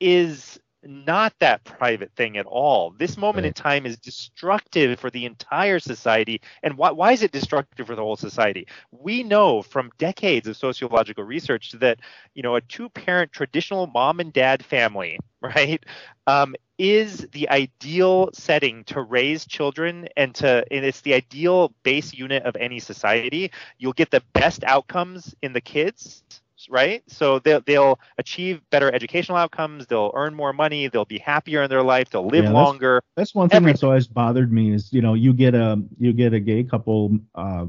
[0.00, 2.90] is not that private thing at all.
[2.90, 3.48] This moment right.
[3.48, 6.40] in time is destructive for the entire society.
[6.62, 8.66] And why, why is it destructive for the whole society?
[8.90, 12.00] We know from decades of sociological research that,
[12.34, 15.84] you know, a two parent traditional mom and dad family, right,
[16.26, 22.14] um, is the ideal setting to raise children and to and it's the ideal base
[22.14, 23.50] unit of any society.
[23.78, 26.22] You'll get the best outcomes in the kids
[26.70, 27.02] right?
[27.06, 29.86] So they'll, they'll achieve better educational outcomes.
[29.86, 30.88] They'll earn more money.
[30.88, 32.10] They'll be happier in their life.
[32.10, 33.02] They'll live yeah, longer.
[33.16, 33.72] That's one thing Everything.
[33.74, 37.18] that's always bothered me is you know you get a you get a gay couple
[37.34, 37.66] uh,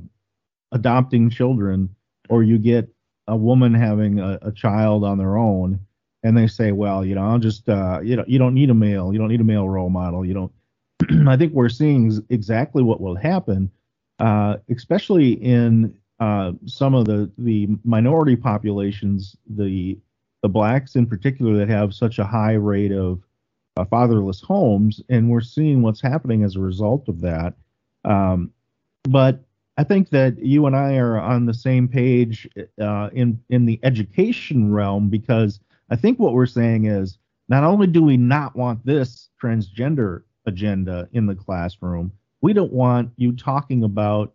[0.71, 1.93] adopting children,
[2.29, 2.89] or you get
[3.27, 5.79] a woman having a, a, child on their own,
[6.23, 8.73] and they say, well, you know, I'll just uh, you know you don't need a
[8.73, 10.51] male, you don't need a male role model, you don't.
[11.27, 13.71] I think we're seeing exactly what will happen,
[14.19, 19.97] uh, especially in uh, some of the the minority populations, the
[20.41, 23.21] the blacks in particular, that have such a high rate of
[23.77, 27.53] uh, fatherless homes, and we're seeing what's happening as a result of that.
[28.03, 28.51] Um,
[29.03, 29.43] but
[29.77, 32.47] I think that you and I are on the same page
[32.81, 37.87] uh, in in the education realm because I think what we're saying is not only
[37.87, 43.83] do we not want this transgender agenda in the classroom, we don't want you talking
[43.83, 44.33] about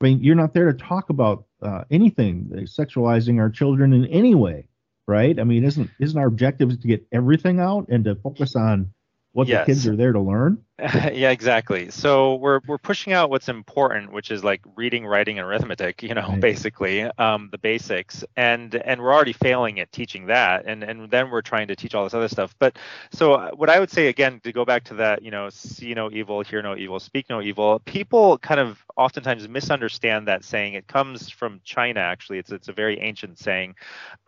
[0.00, 4.34] I mean, you're not there to talk about uh, anything sexualizing our children in any
[4.34, 4.68] way,
[5.06, 5.38] right?
[5.38, 8.92] I mean, isn't isn't our objective to get everything out and to focus on
[9.32, 9.66] what yes.
[9.66, 10.64] the kids are there to learn?
[11.12, 11.90] yeah, exactly.
[11.90, 16.02] So we're we're pushing out what's important, which is like reading, writing, and arithmetic.
[16.02, 16.40] You know, right.
[16.40, 21.30] basically um, the basics, and and we're already failing at teaching that, and and then
[21.30, 22.54] we're trying to teach all this other stuff.
[22.58, 22.78] But
[23.12, 25.92] so uh, what I would say again to go back to that, you know, see
[25.92, 27.80] no evil, hear no evil, speak no evil.
[27.80, 30.74] People kind of oftentimes misunderstand that saying.
[30.74, 32.38] It comes from China, actually.
[32.38, 33.74] It's it's a very ancient saying,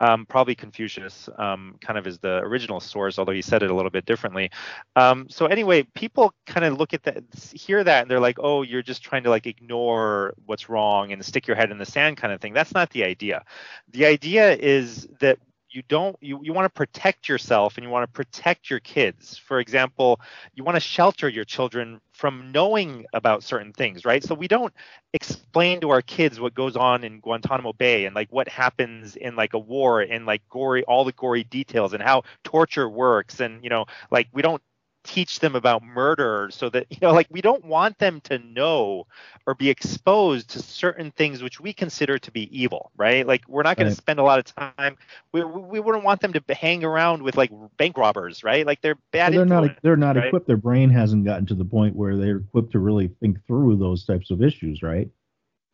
[0.01, 3.73] um, probably Confucius, um, kind of is the original source, although he said it a
[3.73, 4.51] little bit differently.
[4.95, 8.61] Um, so anyway, people kind of look at that, hear that, and they're like, oh,
[8.61, 12.17] you're just trying to like ignore what's wrong and stick your head in the sand
[12.17, 12.53] kind of thing.
[12.53, 13.43] That's not the idea.
[13.91, 15.39] The idea is that
[15.73, 19.37] you don't you, you want to protect yourself and you want to protect your kids
[19.37, 20.19] for example
[20.53, 24.73] you want to shelter your children from knowing about certain things right so we don't
[25.13, 29.35] explain to our kids what goes on in guantanamo bay and like what happens in
[29.35, 33.63] like a war and like gory all the gory details and how torture works and
[33.63, 34.61] you know like we don't
[35.03, 39.05] teach them about murder so that you know like we don't want them to know
[39.45, 43.63] or be exposed to certain things which we consider to be evil right like we're
[43.63, 43.91] not going right.
[43.91, 44.97] to spend a lot of time
[45.31, 48.97] we, we wouldn't want them to hang around with like bank robbers right like they're
[49.11, 50.27] bad well, they're not they're not right?
[50.27, 53.75] equipped their brain hasn't gotten to the point where they're equipped to really think through
[53.75, 55.09] those types of issues right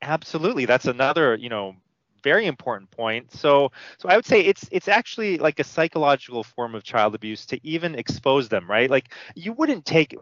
[0.02, 1.76] absolutely that's another you know
[2.24, 3.32] very important point.
[3.34, 7.46] So so I would say it's it's actually like a psychological form of child abuse
[7.48, 8.90] to even expose them, right?
[8.90, 10.16] Like you wouldn't take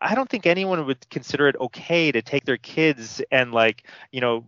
[0.00, 4.20] I don't think anyone would consider it okay to take their kids and like, you
[4.20, 4.46] know,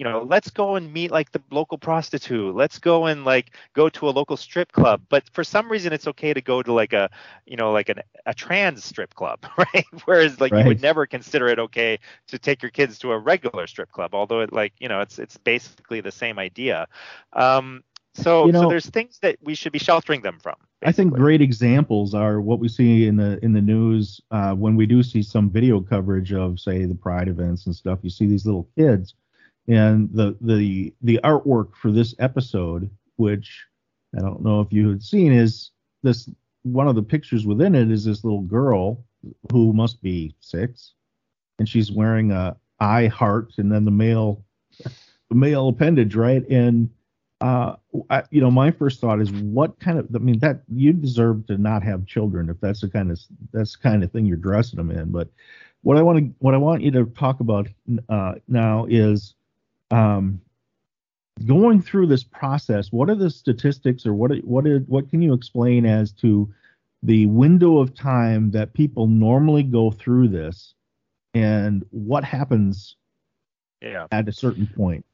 [0.00, 2.54] you know, let's go and meet like the local prostitute.
[2.54, 5.02] Let's go and like go to a local strip club.
[5.10, 7.10] But for some reason, it's okay to go to like a,
[7.44, 9.84] you know, like an, a trans strip club, right?
[10.06, 10.60] Whereas like right.
[10.60, 14.14] you would never consider it okay to take your kids to a regular strip club,
[14.14, 16.88] although it like, you know, it's it's basically the same idea.
[17.34, 17.84] Um,
[18.14, 20.56] So, You know- so there's things that we should be sheltering them from.
[20.82, 24.76] I think great examples are what we see in the in the news uh, when
[24.76, 27.98] we do see some video coverage of, say, the Pride events and stuff.
[28.02, 29.14] You see these little kids,
[29.68, 33.64] and the the the artwork for this episode, which
[34.16, 35.70] I don't know if you had seen, is
[36.02, 36.28] this
[36.62, 39.04] one of the pictures within it is this little girl
[39.52, 40.94] who must be six,
[41.58, 44.42] and she's wearing a I heart and then the male
[45.30, 46.46] the male appendage, right?
[46.48, 46.90] And
[47.40, 47.76] uh,
[48.10, 51.46] I, you know, my first thought is what kind of, I mean, that you deserve
[51.46, 53.18] to not have children if that's the kind of,
[53.52, 55.10] that's the kind of thing you're dressing them in.
[55.10, 55.28] But
[55.82, 57.68] what I want to, what I want you to talk about
[58.08, 59.34] uh, now is
[59.90, 60.40] um,
[61.46, 62.92] going through this process.
[62.92, 66.52] What are the statistics or what, what, what can you explain as to
[67.02, 70.74] the window of time that people normally go through this
[71.32, 72.96] and what happens
[73.80, 74.06] yeah.
[74.12, 75.04] at a certain point?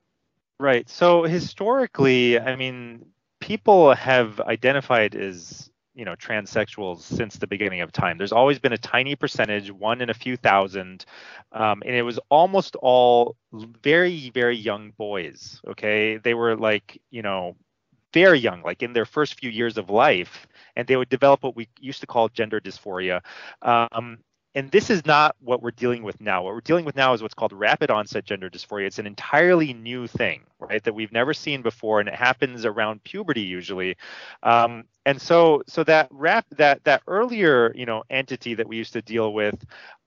[0.58, 0.88] Right.
[0.88, 3.04] So historically, I mean,
[3.40, 8.18] people have identified as you know transsexuals since the beginning of time.
[8.18, 11.06] There's always been a tiny percentage, one in a few thousand,
[11.52, 15.60] um, and it was almost all very very young boys.
[15.66, 17.56] Okay, they were like you know
[18.12, 21.56] very young, like in their first few years of life, and they would develop what
[21.56, 23.22] we used to call gender dysphoria.
[23.62, 24.18] Um,
[24.54, 26.42] and this is not what we're dealing with now.
[26.42, 28.86] What we're dealing with now is what's called rapid onset gender dysphoria.
[28.86, 33.04] It's an entirely new thing, right, that we've never seen before, and it happens around
[33.04, 33.98] puberty usually.
[34.42, 38.94] Um, and so, so that rap that that earlier, you know, entity that we used
[38.94, 39.56] to deal with,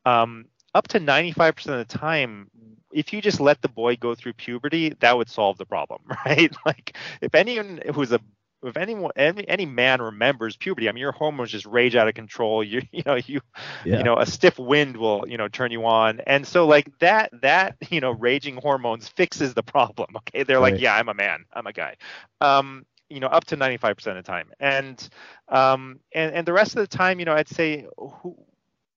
[0.06, 2.50] um, up to 95% of the time,
[2.94, 6.54] if you just let the boy go through puberty, that would solve the problem, right?
[6.66, 8.22] Like if anyone who's a
[8.64, 12.16] if anyone any, any man remembers puberty, I mean your hormones just rage out of
[12.16, 12.64] control.
[12.66, 13.42] You you know you
[13.84, 13.96] Yeah.
[13.96, 17.32] you know a stiff wind will you know turn you on, and so like that
[17.42, 20.10] that you know raging hormones fixes the problem.
[20.18, 20.72] Okay, they're Right.
[20.72, 21.96] like yeah I'm a man I'm a guy.
[22.42, 25.10] Um, you know up to 95% of the time, and
[25.50, 28.38] um and and the rest of the time you know I'd say who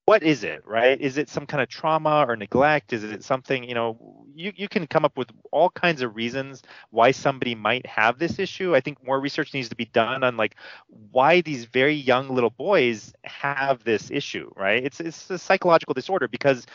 [0.05, 0.99] what is it right?
[0.99, 2.93] Is it some kind of trauma or neglect?
[2.93, 6.61] Is it something you know you, you can come up with all kinds of reasons
[6.89, 8.75] why somebody might have this issue.
[8.75, 10.55] I think more research needs to be done on like
[11.11, 14.83] why these very young little boys have this issue right?
[14.83, 16.65] It's it's a psychological disorder because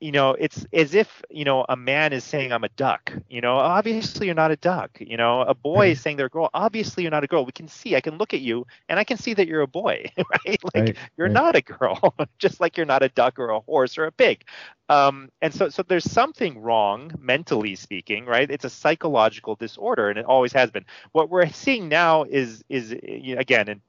[0.00, 3.12] you know it's as if you know a man is saying i'm a duck.
[3.28, 5.42] You know obviously you're not a duck you know?
[5.42, 6.50] A boy is saying they're a girl.
[6.54, 7.44] Obviously you're not a girl.
[7.44, 9.66] We can see i can look at you and i can see that you're a
[9.68, 10.04] boy
[10.46, 10.58] right?
[10.74, 11.40] Like Right, you're right.
[11.40, 14.44] not a girl just like you're not a duck or a horse or a pig.
[14.88, 18.50] Um, and so so there's something wrong mentally speaking right?
[18.50, 20.86] It's a psychological disorder and it always has been.
[21.12, 23.82] What we're seeing now is is again and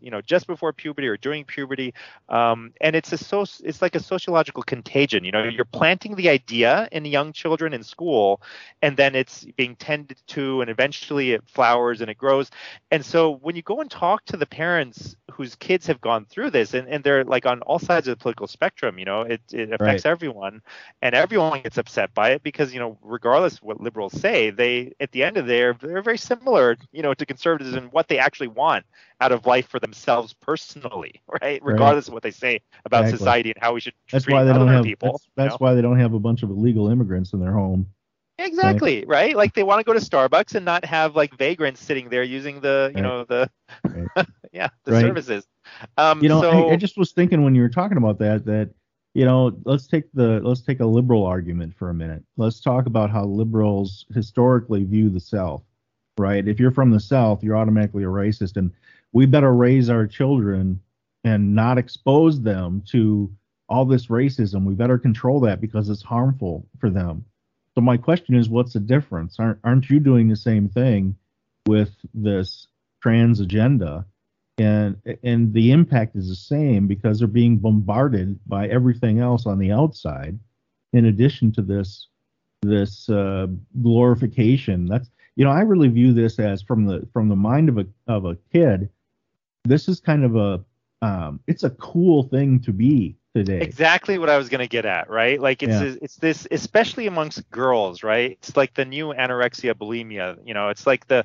[0.00, 1.94] you know just before puberty or during puberty.
[2.28, 6.28] Um, and it's a so it's like a sociological contagion you know you're planting the
[6.28, 8.40] idea in young children in school
[8.80, 12.50] and then it's being tended to and eventually it flowers and it grows.
[12.90, 16.50] And so when you go and talk to the parents whose kids have gone through
[16.50, 19.40] this and, and they're like on all sides of the political spectrum you know it,
[19.52, 20.60] it affects everyone
[21.00, 24.92] and everyone gets upset by it because you know regardless of what liberals say they
[25.00, 27.84] at the end of the day are they're very similar you know to conservatives in
[27.84, 28.84] what they actually want
[29.22, 33.18] out of life for themselves personally right regardless of what they say about Exactly.
[33.18, 34.92] society and how we should That's treat why they other don't have.
[34.92, 35.58] people that's you know?
[35.60, 37.86] why they don't have a bunch of illegal immigrants in their home.
[38.38, 39.36] Exactly, right?
[39.36, 42.60] Like they want to go to Starbucks and not have like vagrants sitting there using
[42.60, 43.12] the, you Right.
[43.12, 43.50] know, the
[43.92, 44.08] Right.
[44.52, 44.94] yeah, the Right.
[44.94, 45.46] services.
[45.96, 48.44] Um You know, so I, I just was thinking when you were talking about that
[48.46, 48.70] that
[49.14, 52.22] you know let's take the let's take a liberal argument for a minute.
[52.36, 55.64] Let's talk about how liberals historically view the South.
[56.18, 56.46] Right?
[56.46, 58.72] If you're from the South, you're automatically a racist, and
[59.12, 60.80] we better raise our children
[61.24, 63.30] and not expose them to
[63.68, 64.64] all this racism.
[64.64, 67.24] We better control that because it's harmful for them.
[67.74, 69.36] So my question is, what's the difference?
[69.38, 71.16] Aren't aren't you doing the same thing
[71.66, 72.66] with this
[73.02, 74.04] trans agenda?
[74.58, 79.58] And and the impact is the same because they're being bombarded by everything else on
[79.58, 80.38] the outside,
[80.92, 82.08] in addition to this
[82.60, 83.46] this uh,
[83.82, 84.86] glorification.
[84.86, 87.86] That's you know I really view this as from the from the mind of a
[88.06, 88.90] of a kid.
[89.64, 90.64] This is kind of a
[91.02, 93.60] um, it's a cool thing to be today.
[93.60, 95.40] exactly what I was going to get at, right?
[95.40, 95.94] Like it's Yeah.
[96.00, 98.32] it's this especially amongst girls, right?
[98.32, 101.24] It's like the new anorexia bulimia, you know, it's like the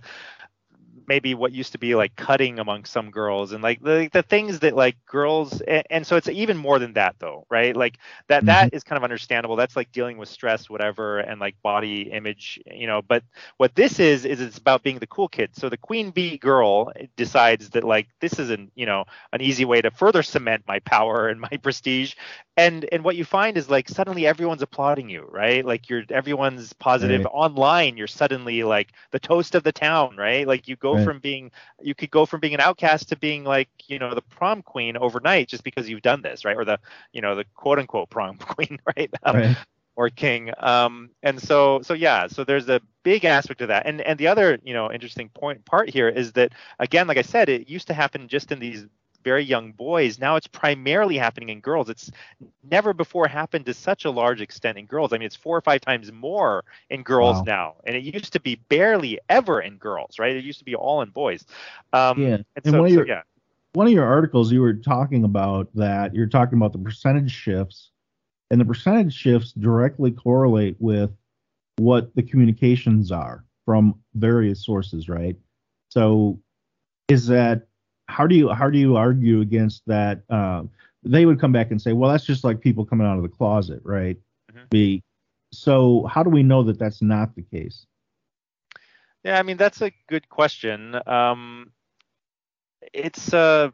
[1.07, 4.59] maybe what used to be like cutting among some girls and like the the things
[4.59, 7.75] that like girls and, and so it's even more than that though right?
[7.75, 7.97] Like
[8.27, 8.75] that that mm-hmm.
[8.75, 9.55] is kind of understandable.
[9.55, 13.23] That's like dealing with stress whatever and like body image you know but
[13.57, 15.51] what this is is it's about being the cool kid.
[15.53, 19.65] So the queen bee girl decides that like this is an you know an easy
[19.65, 22.15] way to further cement my power and my prestige
[22.57, 25.63] and and what you find is like suddenly everyone's applauding you right?
[25.63, 27.31] Like you're everyone's positive right.
[27.31, 27.95] online.
[27.95, 30.45] You're suddenly like the toast of the town right?
[30.45, 31.05] Like you go right.
[31.05, 31.51] from being
[31.81, 34.97] you could go from being an outcast to being like you know the prom queen
[34.97, 36.57] overnight just because you've done this right?
[36.57, 36.79] Or the
[37.13, 39.57] you know the quote unquote prom queen right, um, right.
[39.95, 40.51] or king.
[40.57, 43.85] Um and so so yeah so there's a big aspect of that.
[43.85, 47.21] And and the other you know interesting point part here is that again like i
[47.21, 48.87] said it used to happen just in these
[49.23, 50.19] very young boys.
[50.19, 51.89] Now it's primarily happening in girls.
[51.89, 52.11] It's
[52.69, 55.13] never before happened to such a large extent in girls.
[55.13, 57.43] I mean, it's four or five times more in girls wow.
[57.43, 60.35] now, and it used to be barely ever in girls, right?
[60.35, 61.45] It used to be all in boys.
[61.93, 63.21] Um, yeah, and, and so, one, of your, so, yeah.
[63.73, 66.13] one of your articles, you were talking about that.
[66.13, 67.91] You're talking about the percentage shifts,
[68.51, 71.11] and the percentage shifts directly correlate with
[71.77, 75.35] what the communications are from various sources, right?
[75.89, 76.39] So,
[77.09, 77.67] is that
[78.07, 80.21] how do you how do you argue against that?
[80.29, 80.69] Um,
[81.03, 83.29] they would come back and say, well, that's just like people coming out of the
[83.29, 84.17] closet, right?
[84.51, 84.65] Mm-hmm.
[84.69, 85.03] Be
[85.51, 87.85] so how do we know that that's not the case?
[89.23, 90.99] Yeah, I mean that's a good question.
[91.05, 91.71] Um,
[92.93, 93.71] it's uh,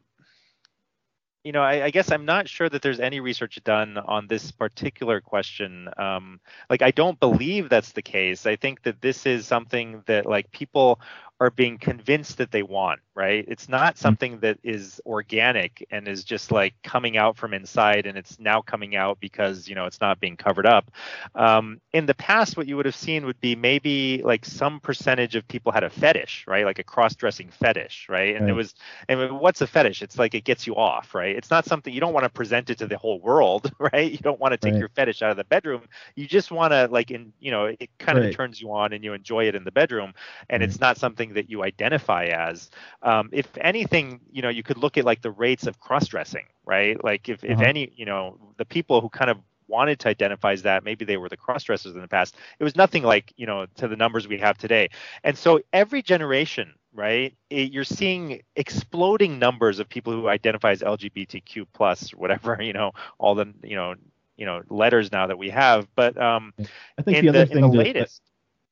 [1.44, 4.50] you know, I, I, guess I'm not sure that there's any research done on this
[4.50, 5.90] particular question.
[5.98, 8.46] Um, like, I don't believe that's the case.
[8.46, 11.00] I think that this is something that like people
[11.44, 13.44] are being convinced that they want, right?
[13.46, 14.02] It's not mm-hmm.
[14.02, 18.62] something that is organic and is just like coming out from inside and it's now
[18.62, 20.90] coming out because, you know, it's not being covered up.
[21.34, 25.36] Um, in the past, what you would have seen would be maybe like some percentage
[25.36, 26.64] of people had a fetish, right?
[26.64, 28.34] Like a cross dressing fetish, right?
[28.34, 28.50] And right.
[28.50, 28.74] it was,
[29.08, 30.00] and what's a fetish?
[30.00, 31.36] It's like it gets you off, right?
[31.36, 34.10] It's not something you don't want to present it to the whole world, right?
[34.10, 34.80] You don't want to take right.
[34.80, 35.82] your fetish out of the bedroom.
[36.14, 39.04] You just want to, like, in, you know, it kind of turns you on and
[39.04, 40.14] you enjoy it in the bedroom.
[40.48, 42.70] And it's not something that you identify as.
[43.02, 46.46] Um, if anything, you know, you could look at like the rates of cross dressing,
[46.64, 47.02] right?
[47.02, 47.52] Like if, uh-huh.
[47.52, 51.04] if any, you know, the people who kind of wanted to identify as that maybe
[51.04, 53.88] they were the cross dressers in the past it was nothing like you know to
[53.88, 54.88] the numbers we have today
[55.24, 60.82] and so every generation right it, you're seeing exploding numbers of people who identify as
[60.82, 63.94] lgbtq plus whatever you know all the you know
[64.36, 66.52] you know letters now that we have but um
[66.98, 68.22] i think the other the, thing the latest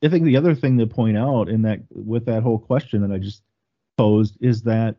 [0.02, 3.14] I think the other thing to point out in that with that whole question that
[3.14, 3.42] I just
[3.96, 4.96] posed is that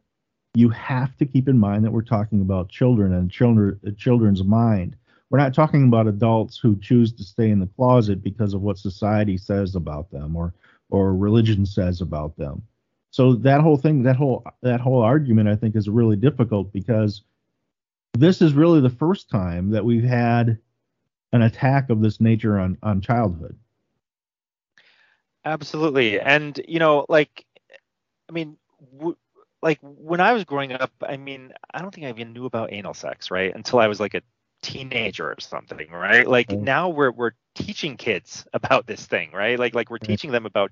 [0.56, 4.95] you have to keep in mind that we're talking about children and children children's mind.
[5.30, 8.78] We're not talking about adults who choose to stay in the closet because of what
[8.78, 10.54] society says about them or
[10.89, 12.62] or religion says about them.
[13.10, 17.24] So that whole thing, that whole that whole argument, I think, is really difficult because
[18.14, 20.60] this is really the first time that we've had
[21.32, 23.58] an attack of this nature on on childhood.
[25.46, 26.20] Absolutely.
[26.20, 27.46] And, you know, like,
[28.30, 28.58] I mean,
[28.98, 29.18] w-
[29.62, 32.74] like when I was growing up, I mean, I don't think I even knew about
[32.74, 33.54] anal sex, right?
[33.56, 34.22] Until I was like a
[34.62, 36.28] teenager or something, right?
[36.28, 36.62] Like mm.
[36.62, 39.60] now we're we're teaching kids about this thing, right?
[39.60, 40.08] Like like we're mm.
[40.08, 40.72] teaching them about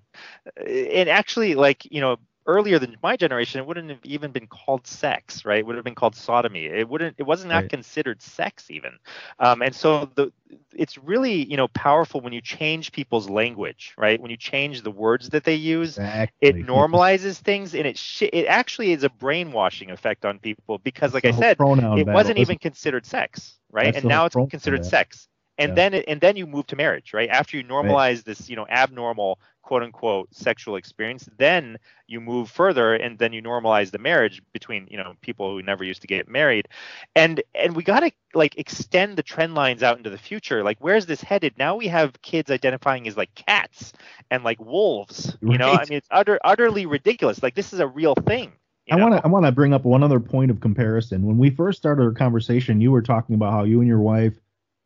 [0.58, 2.18] and actually like, you know,
[2.52, 5.60] earlier than my generation, it wouldn't have even been called sex, right?
[5.60, 6.66] It would have been called sodomy.
[6.66, 7.16] It wouldn't.
[7.18, 7.64] It wasn't right.
[7.64, 8.98] not considered sex even.
[9.40, 10.32] Um, and so the
[10.74, 14.22] it's really you know powerful when you change people's language, right?
[14.22, 16.50] When you change the words that they use, exactly.
[16.50, 21.14] it normalizes things, and it sh- it actually is a brainwashing effect on people because,
[21.14, 23.96] like I said, it wasn't even considered sex, right?
[23.96, 25.28] and now it's considered sex
[25.62, 25.90] and yeah.
[25.90, 28.26] then and then you move to marriage right after you normalize right.
[28.26, 33.42] this you know abnormal quote unquote sexual experience then you move further and then you
[33.42, 36.68] normalize the marriage between you know people who never used to get married
[37.16, 40.78] and and we got to like extend the trend lines out into the future like
[40.80, 43.94] where's this headed now we have kids identifying as like cats
[44.32, 45.60] and like wolves you right.
[45.60, 48.52] know i mean it's utter, utterly ridiculous like this is a real thing
[48.90, 51.26] I want to I want to bring up one other point of comparison.
[51.26, 54.34] When we first started our conversation, you were talking about how you and your wife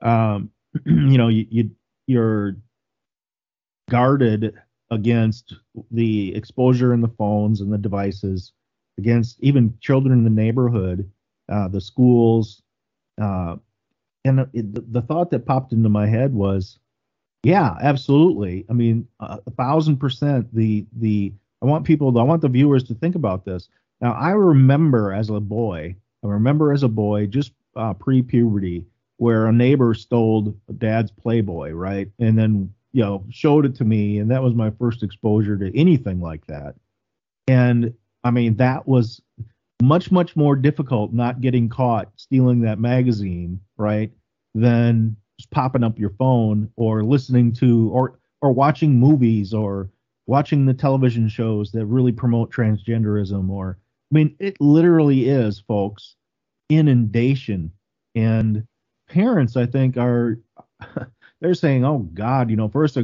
[0.02, 0.52] um,
[0.86, 1.72] you know, you, you
[2.08, 2.56] you're
[3.90, 4.54] guarded
[4.92, 5.56] against
[5.92, 8.54] the exposure in the phones and the devices,
[8.98, 11.10] against even children in the neighborhood,
[11.50, 12.62] uh, the schools,
[13.22, 13.56] uh,
[14.26, 16.80] and it, the thought that popped into my head was,
[17.44, 18.66] yeah, absolutely.
[18.70, 20.54] I mean, a, a thousand percent.
[20.54, 23.70] The the I want people, I want the viewers to think about this.
[24.02, 28.86] Now, I remember as a boy, I remember as a boy, just uh, pre-puberty,
[29.18, 32.10] where a neighbor stole dad's Playboy, right?
[32.20, 34.20] And then, you know, showed it to me.
[34.20, 36.76] And that was my first exposure to anything like that.
[37.48, 37.94] And
[38.24, 39.22] I mean, that was
[39.82, 44.12] much, much more difficult not getting caught stealing that magazine, right?
[44.54, 49.90] Than just popping up your phone or listening to or or watching movies or
[50.28, 53.78] watching the television shows that really promote transgenderism or
[54.12, 56.16] I mean it literally is folks
[56.70, 57.72] inundation
[58.16, 58.66] and
[59.08, 60.40] parents, I think, are
[61.42, 62.98] they're saying, "Oh God, you know, first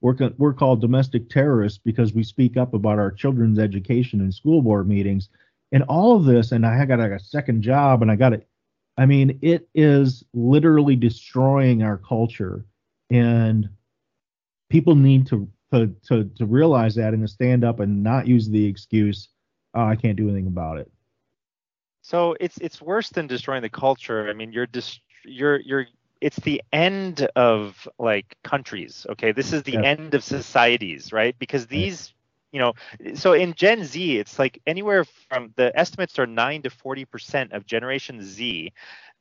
[0.00, 4.62] we're we're called domestic terrorists because we speak up about our children's education in school
[4.62, 5.28] board meetings,
[5.72, 8.46] and all of this, and I got like a second job, and I got it.
[8.96, 12.66] I mean, it is literally destroying our culture,
[13.10, 13.68] and
[14.68, 18.48] people need to to to, to realize that and to stand up and not use
[18.48, 19.28] the excuse,
[19.74, 20.90] oh, "I can't do anything about it."
[22.02, 24.28] So it's it's worse than destroying the culture.
[24.28, 25.86] I mean, you're just you're you're
[26.20, 29.32] it's the end of like countries okay?
[29.32, 29.82] This is the yeah.
[29.82, 31.36] end of societies right?
[31.38, 32.12] Because these
[32.52, 32.72] you know
[33.14, 37.52] so in gen z it's like anywhere from the estimates are 9 to 40 percent
[37.52, 38.72] of generation z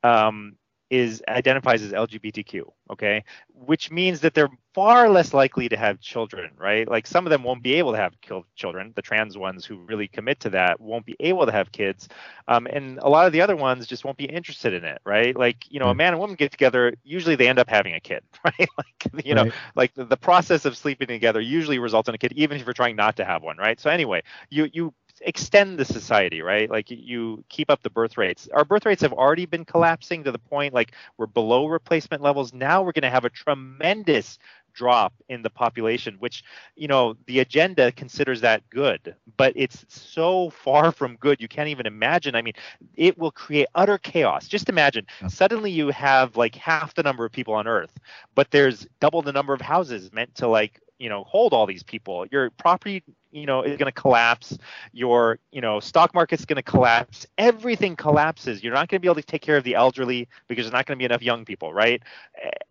[0.03, 0.55] um,
[0.89, 3.23] is identifies as LGBTQ, okay?
[3.53, 6.87] Which means that they're far less likely to have children, right?
[6.87, 8.13] Like some of them won't be able to have
[8.55, 8.93] children.
[8.95, 12.07] The trans ones who really commit to that won't be able to have kids,
[12.47, 15.35] um, and a lot of the other ones just won't be interested in it, right?
[15.35, 15.97] Like you know, a hmm.
[15.97, 18.69] man and woman get together, usually they end up having a kid, right?
[18.77, 19.53] like you know, right.
[19.75, 22.73] like the, the process of sleeping together usually results in a kid, even if you're
[22.73, 23.79] trying not to have one, right?
[23.79, 26.69] So anyway, you you extend the society, right?
[26.69, 28.47] Like you keep up the birth rates.
[28.53, 32.53] Our birth rates have already been collapsing to the point like we're below replacement levels.
[32.53, 34.39] Now we're going to have a tremendous
[34.73, 36.43] drop in the population, which,
[36.75, 41.41] you know, the agenda considers that good, but it's so far from good.
[41.41, 42.35] You can't even imagine.
[42.35, 42.53] I mean,
[42.95, 44.47] it will create utter chaos.
[44.47, 47.97] Just imagine suddenly you have like half the number of people on earth,
[48.35, 51.83] but there's double the number of houses meant to like you know hold all these
[51.83, 53.01] people your property
[53.31, 54.57] you know is going to collapse
[54.91, 59.07] your you know stock market's going to collapse everything collapses you're not going to be
[59.07, 61.45] able to take care of the elderly because there's not going to be enough young
[61.45, 62.01] people right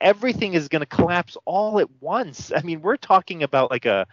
[0.01, 4.07] everything is going to collapse all at once i mean we're talking about like a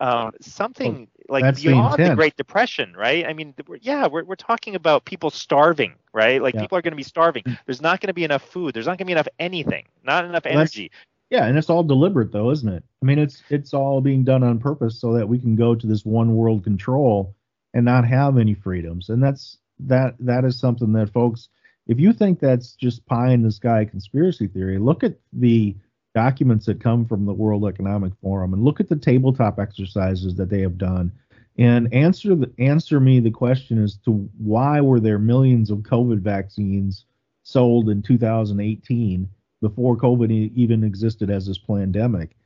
[0.00, 3.26] uh, something well, like beyond the, the, Great Depression, right?
[3.26, 6.40] I mean, we're, yeah, we're, we're talking about people starving, right?
[6.40, 6.60] Like yeah.
[6.60, 7.42] people are going to be starving.
[7.42, 7.58] Mm.
[7.66, 8.74] There's not going to be enough food.
[8.74, 9.86] There's not going to be enough anything.
[10.04, 10.90] Not enough well, energy.
[11.30, 12.82] Yeah, and it's all deliberate though, isn't it?
[13.02, 15.86] I mean, it's it's all being done on purpose so that we can go to
[15.86, 17.34] this one world control
[17.74, 19.10] and not have any freedoms.
[19.10, 21.48] And that's that that is something that folks
[21.86, 25.74] if you think that's just pie in the sky conspiracy theory, look at the
[26.14, 30.50] documents that come from the World Economic Forum and look at the tabletop exercises that
[30.50, 31.12] they have done
[31.56, 36.20] and answer the answer me the question as to why were there millions of COVID
[36.20, 37.04] vaccines
[37.42, 39.28] sold in 2018
[39.60, 42.36] before COVID even existed as this pandemic,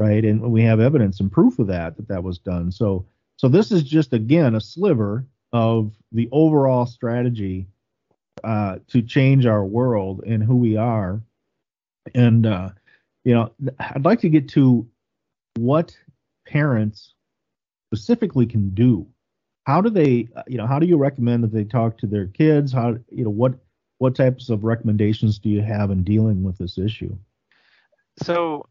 [0.00, 0.24] right?
[0.24, 2.70] And we have evidence and proof of that that that was done.
[2.70, 3.06] So
[3.36, 7.66] so this is just again a sliver of the overall strategy
[8.44, 11.20] uh, to change our world and who we are.
[12.14, 12.70] And uh,
[13.24, 14.86] you know, I'd like to get to
[15.56, 15.96] what
[16.46, 17.14] parents
[17.88, 19.06] specifically can do.
[19.64, 22.72] How do they, you know, how do you recommend that they talk to their kids?
[22.72, 23.54] How, you know, what
[24.00, 27.14] what types of recommendations do you have in dealing with this issue?
[28.22, 28.66] So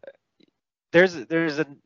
[0.92, 1.80] there's there's an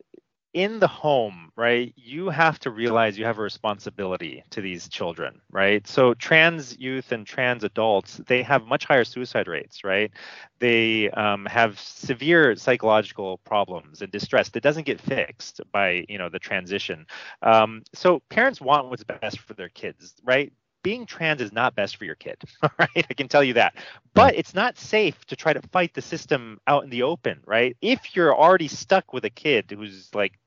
[0.55, 5.41] in the home, right, you have to realize you have a responsibility to these children,
[5.51, 5.85] right?
[5.87, 10.13] So trans youth and trans adults, they have much higher suicide rates, right?
[10.61, 16.29] They um, have severe psychological problems and distress that doesn't get fixed by, you know,
[16.29, 17.05] the transition.
[17.43, 20.53] Um, so parents want what's best for their kids, right?
[20.85, 22.37] Being trans is not best for your kid.
[22.63, 23.75] All right, I can tell you that.
[24.13, 27.77] But it's not safe to try to fight the system out in the open, right?
[27.81, 30.39] If you're already stuck with a kid who's like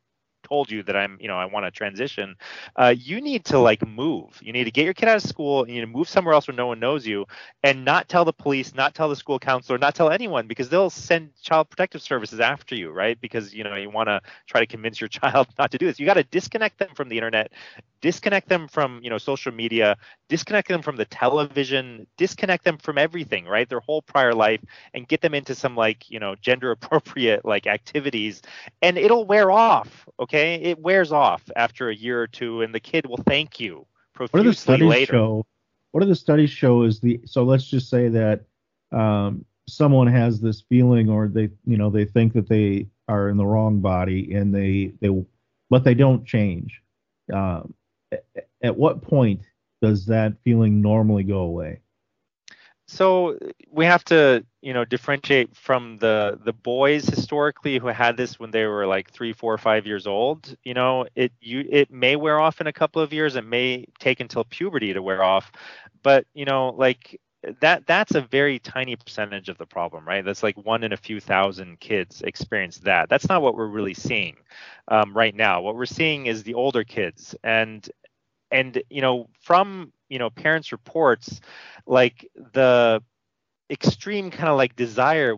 [0.48, 2.36] told you that I'm, you know, I want to transition,
[2.76, 4.40] uh, you need to like move.
[4.42, 5.68] You need to get your kid out of school.
[5.68, 7.26] You need to move somewhere else where no one knows you,
[7.64, 10.90] and not tell the police, not tell the school counselor, not tell anyone because they'll
[10.90, 13.20] send child protective services after you, right?
[13.20, 16.00] Because you know you want to try to convince your child not to do this.
[16.00, 17.52] You got to disconnect them from the internet,
[18.02, 19.98] disconnect them from you know social media,
[20.30, 23.68] disconnect them from the television, disconnect them from everything, right?
[23.70, 24.62] Their whole prior life,
[24.94, 28.42] and get them into some like you know gender appropriate like activities,
[28.82, 30.08] and it'll wear off.
[30.20, 30.56] Okay okay?
[30.56, 34.40] It wears off after a year or two and the kid will thank you profusely
[34.40, 35.14] what do the studies later.
[35.14, 35.46] show?
[35.92, 38.42] What do the studies show is the so let's just say that
[38.92, 43.38] um, someone has this feeling or they you know they think that they are in
[43.38, 45.26] the wrong body and they they
[45.70, 46.82] but they don't change.
[47.34, 47.74] Um,
[48.62, 49.42] at what point
[49.82, 51.82] does that feeling normally go away
[52.88, 53.38] so
[53.72, 58.52] we have to you know differentiate from the the boys historically who had this when
[58.52, 62.40] they were like three four five years old you know it you it may wear
[62.40, 65.52] off in a couple of years it may take until puberty to wear off
[66.04, 67.20] but you know like
[67.62, 70.26] that that's a very tiny percentage of the problem right?
[70.26, 73.10] That's like one in a few thousand kids experience that.
[73.10, 74.38] That's not what we're really seeing
[74.88, 75.62] um, right now.
[75.62, 77.88] What we're seeing is the older kids and
[78.52, 81.42] and you know from you know parents reports
[81.86, 83.02] like the
[83.70, 85.36] extreme kind of like desire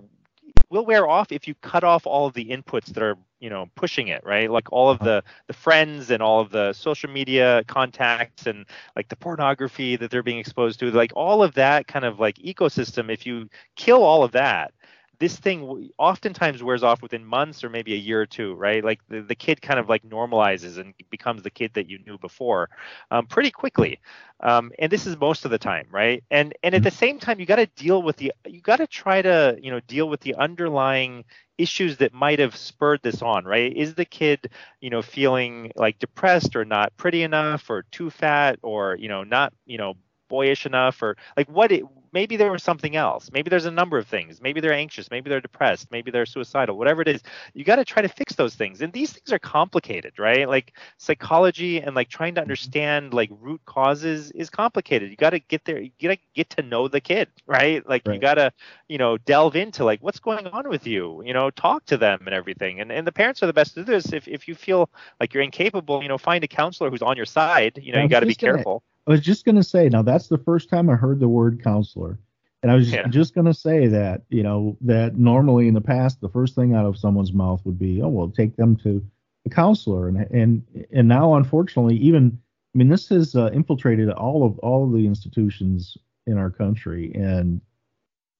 [0.69, 3.67] will wear off if you cut off all of the inputs that are you know
[3.75, 4.51] pushing it right?
[4.51, 8.65] Like all of the the friends and all of the social media contacts and
[8.95, 12.35] like the pornography that they're being exposed to like all of that kind of like
[12.35, 14.73] ecosystem if you kill all of that
[15.19, 18.83] this thing oftentimes wears off within months or maybe a year or two, right?
[18.83, 22.17] Like the, the kid kind of like normalizes and becomes the kid that you knew
[22.17, 22.69] before
[23.11, 23.99] um, pretty quickly.
[24.41, 26.23] Um, and this is most of the time, right?
[26.31, 28.87] And and at the same time, you got to deal with the you got to
[28.87, 31.25] try to you know deal with the underlying
[31.59, 33.75] issues that might have spurred this on, right?
[33.75, 34.49] Is the kid,
[34.79, 39.23] you know, feeling like depressed or not pretty enough or too fat or, you know,
[39.23, 39.95] not, you know,
[40.29, 43.29] boyish enough or like what it, maybe there was something else.
[43.31, 44.41] Maybe there's a number of things.
[44.41, 45.11] Maybe they're anxious.
[45.11, 45.91] Maybe they're depressed.
[45.91, 46.77] Maybe they're suicidal.
[46.77, 47.21] Whatever it is
[47.53, 48.81] you got to try to fix those things.
[48.81, 50.47] And these things are complicated right?
[50.47, 52.45] Like psychology and like trying to mm-hmm.
[52.45, 55.09] understand like root causes is complicated.
[55.09, 57.87] You got to get there you got to get to know the kid right?
[57.87, 58.15] Like right.
[58.15, 58.51] you got to
[58.87, 62.21] you know delve into like what's going on with you you know talk to them
[62.25, 62.79] and everything.
[62.79, 64.13] And and the parents are the best to do this.
[64.13, 67.25] If, if you feel like you're incapable you know find a counselor who's on your
[67.25, 70.27] side you know you got to be careful I was just gonna say now that's
[70.27, 72.19] the first time I heard the word counselor,
[72.61, 73.07] and I was yeah.
[73.07, 76.85] just gonna say that you know that normally in the past the first thing out
[76.85, 79.03] of someone's mouth would be oh well take them to
[79.47, 82.39] a counselor and and and now unfortunately even
[82.75, 85.97] I mean this has uh, infiltrated all of all of the institutions
[86.27, 87.61] in our country and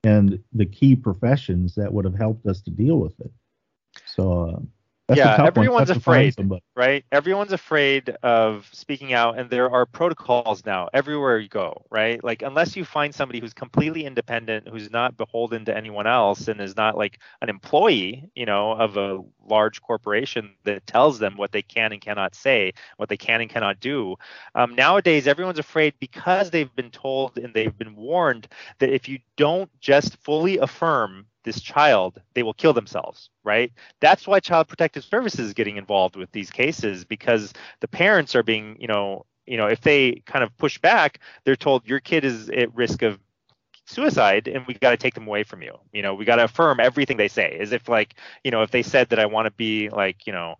[0.03, 3.31] and the key professions that would have helped us to deal with it.
[4.05, 4.59] So uh,
[5.15, 6.35] yeah, everyone's afraid,
[6.75, 7.03] right?
[7.11, 12.23] Everyone's afraid of speaking out, and there are protocols now everywhere you go, right?
[12.23, 16.59] Like unless you find somebody who's completely independent, who's not beholden to anyone else, and
[16.61, 19.19] is not like an employee, you know, of a
[19.49, 23.49] large corporation that tells them what they can and cannot say, what they can and
[23.49, 24.15] cannot do.
[24.55, 28.47] Um, nowadays, everyone's afraid because they've been told and they've been warned
[28.79, 33.71] that if you don't just fully affirm this child, they will kill themselves, right?
[33.99, 38.43] That's why Child Protective Services is getting involved with these cases because the parents are
[38.43, 42.23] being, you know, you know, if they kind of push back, they're told your kid
[42.23, 43.17] is at risk of
[43.89, 45.73] suicide and we got to take them away from you.
[45.91, 48.71] You know, we got to affirm everything they say as if like, you know, if
[48.71, 50.55] they said that I want to be like, you know,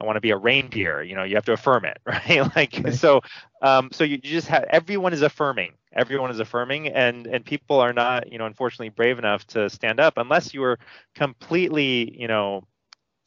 [0.00, 1.02] I want to be a reindeer.
[1.02, 2.54] You know, you have to affirm it, right?
[2.56, 2.94] like right.
[2.94, 3.20] so,
[3.62, 5.72] um, so you just have everyone is affirming.
[5.92, 10.00] Everyone is affirming, and and people are not, you know, unfortunately brave enough to stand
[10.00, 10.78] up unless you are
[11.14, 12.66] completely, you know,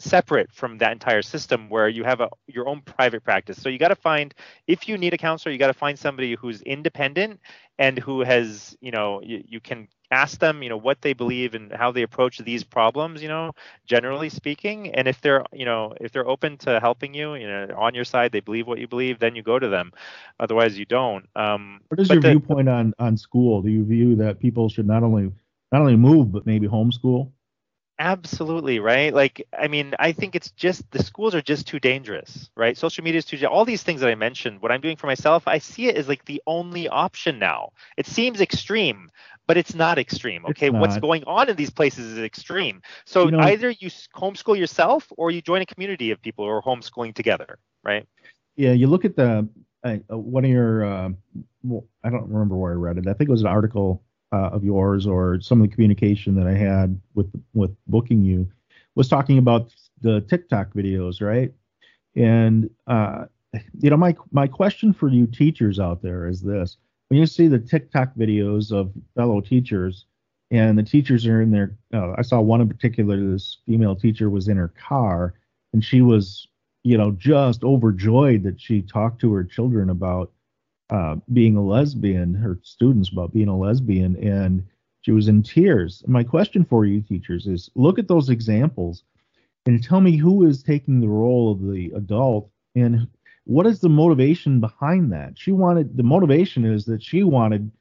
[0.03, 3.61] separate from that entire system where you have a your own private practice.
[3.61, 4.33] So you got to find
[4.67, 7.39] if you need a counselor, you got to find somebody who's independent
[7.79, 11.55] and who has, you know, you, you can ask them, you know, what they believe
[11.55, 13.51] and how they approach these problems, you know,
[13.85, 14.93] generally speaking.
[14.93, 18.05] And if they're, you know, if they're open to helping you, you know, on your
[18.05, 19.91] side, they believe what you believe, then you go to them.
[20.39, 21.27] Otherwise, you don't.
[21.35, 23.61] Um, what is your the, viewpoint on on school?
[23.61, 25.31] Do you view that people should not only
[25.71, 27.31] not only move but maybe homeschool?
[27.99, 29.13] Absolutely, right?
[29.13, 32.75] Like, I mean, I think it's just the schools are just too dangerous, right?
[32.75, 35.43] Social media is too, all these things that I mentioned, what I'm doing for myself,
[35.47, 37.69] I see it as like the only option now.
[37.95, 39.11] It seems extreme,
[39.45, 40.45] but it's not extreme.
[40.47, 40.81] Okay, not.
[40.81, 42.81] what's going on in these places is extreme.
[43.05, 46.51] So you know, either you homeschool yourself or you join a community of people who
[46.51, 48.07] are homeschooling together, right?
[48.55, 49.47] Yeah, you look at the
[49.83, 51.09] uh, one of your, uh,
[51.63, 53.07] well, I don't remember where I read it.
[53.07, 54.03] I think it was an article
[54.34, 58.49] uh, of yours or some of the communication that I had with with booking you
[58.95, 59.71] was talking about
[60.01, 61.53] the TikTok videos, right?
[62.15, 63.25] And uh,
[63.79, 66.77] you know, my my question for you teachers out there is this:
[67.09, 70.05] when you see the TikTok videos of fellow teachers,
[70.49, 73.17] and the teachers are in their, uh, I saw one in particular.
[73.17, 75.36] This female teacher was in her car,
[75.73, 76.47] and she was,
[76.84, 80.31] you know, just overjoyed that she talked to her children about
[80.93, 84.63] uh, being a lesbian, her students about being a lesbian, and
[85.01, 86.03] she was in tears.
[86.07, 89.03] My question for you, teachers, is look at those examples
[89.65, 93.07] and tell me who is taking the role of the adult and
[93.45, 95.33] what is the motivation behind that.
[95.35, 97.71] She wanted the motivation is that she wanted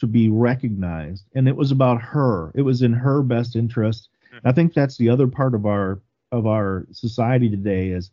[0.00, 2.52] to be recognized, and it was about her.
[2.54, 4.08] It was in her best interest.
[4.34, 4.48] Mm-hmm.
[4.48, 6.00] I think that's the other part of our
[6.32, 8.10] of our society today is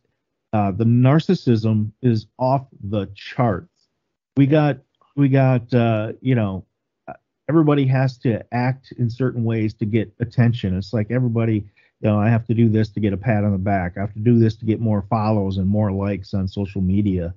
[0.51, 3.68] uh, the narcissism is off the charts
[4.39, 4.77] we got
[5.17, 6.63] we got uh, you know
[7.49, 10.77] everybody has to act in certain ways to get attention.
[10.77, 11.55] It's like everybody,
[11.99, 13.97] you know, I have to do this to get a pat on the back.
[13.97, 17.33] I have to do this to get more follows and more likes on social media.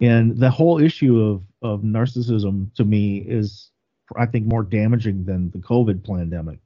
[0.00, 3.70] And the whole issue of of narcissism to me is
[4.16, 6.58] I think more damaging than the COVID pandemic.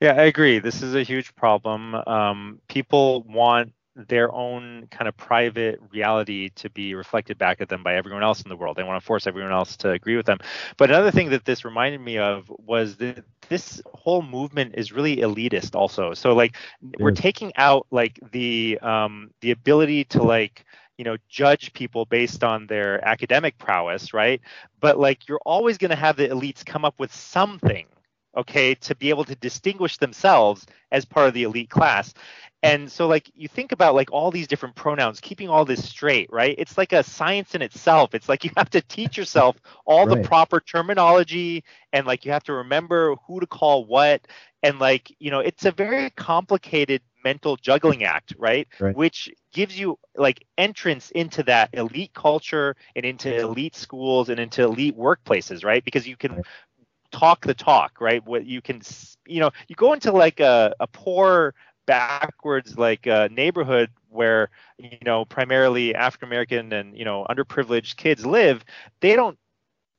[0.00, 0.60] Yeah, I agree.
[0.60, 1.96] This is a huge problem.
[1.96, 7.82] Um, people want their own kind of private reality to be reflected back at them
[7.82, 8.76] by everyone else in the world.
[8.76, 10.38] They want to force everyone else to agree with them.
[10.76, 15.18] But another thing that this reminded me of was that this whole movement is really
[15.18, 16.14] elitist also.
[16.14, 16.56] So like
[16.98, 20.64] we're taking out like the um the ability to like
[20.98, 24.40] you know judge people based on their academic prowess right
[24.80, 27.86] but like you're always going to have the elites come up with something
[28.36, 32.14] okay to be able to distinguish themselves as part of the elite class
[32.64, 36.28] and so like you think about like all these different pronouns keeping all this straight
[36.32, 39.56] right it's like a science in itself it's like you have to teach yourself
[39.86, 40.22] all right.
[40.22, 41.62] the proper terminology
[41.92, 44.26] and like you have to remember who to call what
[44.62, 48.68] and like you know it's a very complicated mental juggling act, right?
[48.78, 48.94] right?
[48.94, 54.62] Which gives you like entrance into that elite culture and into elite schools and into
[54.62, 55.82] elite workplaces, right?
[55.82, 56.44] Because you can right.
[57.10, 58.24] talk the talk, right?
[58.24, 58.82] What you can,
[59.26, 61.54] you know, you go into like a, a poor
[61.86, 68.24] backwards like uh, neighborhood where you know primarily African American and you know underprivileged kids
[68.24, 68.64] live,
[69.00, 69.38] they don't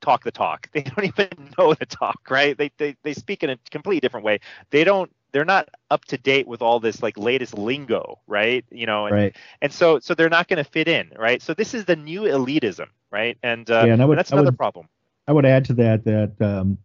[0.01, 0.69] talk the talk.
[0.73, 2.57] They don't even know the talk, right?
[2.57, 4.39] They they they speak in a completely different way.
[4.69, 8.63] They don't they're not up to date with all this like latest lingo, right?
[8.71, 9.35] You know, and, right.
[9.61, 11.41] and so so they're not going to fit in, right?
[11.41, 13.37] So this is the new elitism, right?
[13.43, 14.87] And, uh, yeah, and, would, and that's another would, problem.
[15.27, 16.77] I would add to that that um,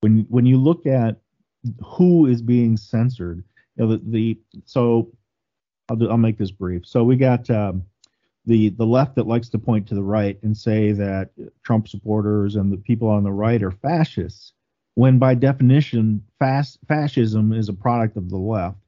[0.00, 1.16] when when you look at
[1.84, 3.44] who is being censored,
[3.76, 5.12] you know, the, the so
[5.88, 6.86] I'll do, I'll make this brief.
[6.86, 7.84] So we got um,
[8.46, 11.30] the the left that likes to point to the right and say that
[11.62, 14.52] Trump supporters and the people on the right are fascists
[14.94, 18.78] when by definition fas- fascism is a product of the left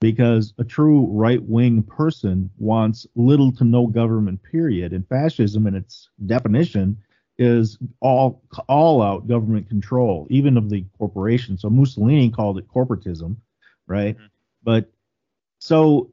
[0.00, 4.92] because a true right-wing person wants little to no government period.
[4.92, 6.96] And fascism in its definition
[7.38, 11.56] is all all out government control even of the corporation.
[11.56, 13.36] So mussolini called it corporatism
[13.88, 14.26] right mm-hmm.
[14.62, 14.90] but
[15.58, 16.12] so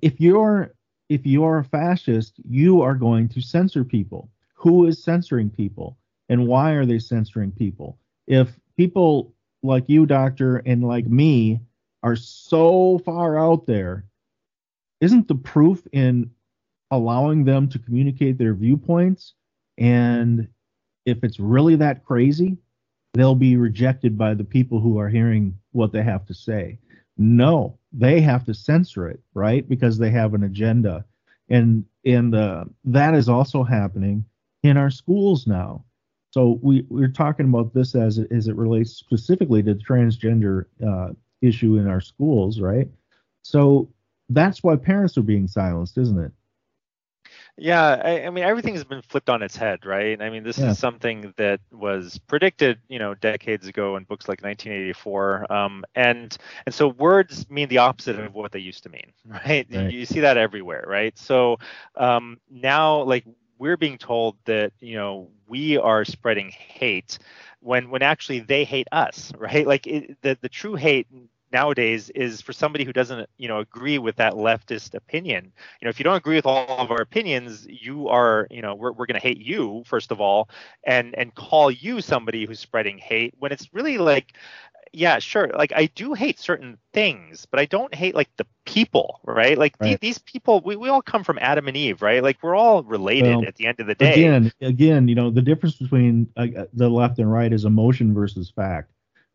[0.00, 0.72] if you're
[1.08, 6.46] if you're a fascist you are going to censor people who is censoring people and
[6.46, 11.60] why are they censoring people if people like you, doctor, and like me
[12.02, 14.06] are so far out there,
[15.00, 16.30] isn't the proof in
[16.90, 19.34] allowing them to communicate their viewpoints?
[19.78, 20.48] And
[21.06, 22.58] if it's really that crazy,
[23.14, 26.78] they'll be rejected by the people who are hearing what they have to say.
[27.18, 29.68] No, they have to censor it, right?
[29.68, 31.04] Because they have an agenda.
[31.48, 34.24] And and uh, that is also happening
[34.62, 35.84] in our schools now.
[36.30, 40.64] So we we're talking about this as it, as it relates specifically to the transgender
[40.86, 41.10] uh,
[41.42, 42.88] issue in our schools, right?
[43.42, 43.90] So
[44.30, 46.32] that's why parents are being silenced, isn't it?
[47.58, 50.20] Yeah, I, I, mean everything has been flipped on its head, right?
[50.20, 50.70] I mean this yeah.
[50.70, 56.36] is something that was predicted, you know, decades ago in books like 1984, um, and
[56.64, 59.66] and so words mean the opposite of what they used to mean, right?
[59.70, 59.92] right.
[59.92, 61.16] You, you see that everywhere, right?
[61.18, 61.58] So
[61.94, 63.26] um, now, like
[63.58, 67.18] we're being told that you know we are spreading hate
[67.60, 71.06] when when actually they hate us right like it, the the true hate
[71.52, 75.90] nowadays is for somebody who doesn't you know agree with that leftist opinion you know
[75.90, 79.06] if you don't agree with all of our opinions you are you know we're, we're
[79.06, 80.48] going to hate you first of all
[80.84, 84.34] and and call you somebody who's spreading hate when it's really like
[84.92, 85.48] yeah, sure.
[85.48, 89.56] Like I do hate certain things, but I don't hate like the people, right?
[89.56, 89.98] Like right.
[90.00, 92.22] these people, we, we all come from Adam and Eve, right?
[92.22, 94.12] Like we're all related well, at the end of the day.
[94.12, 98.50] Again, again, you know, the difference between uh, the left and right is emotion versus
[98.50, 98.90] fact.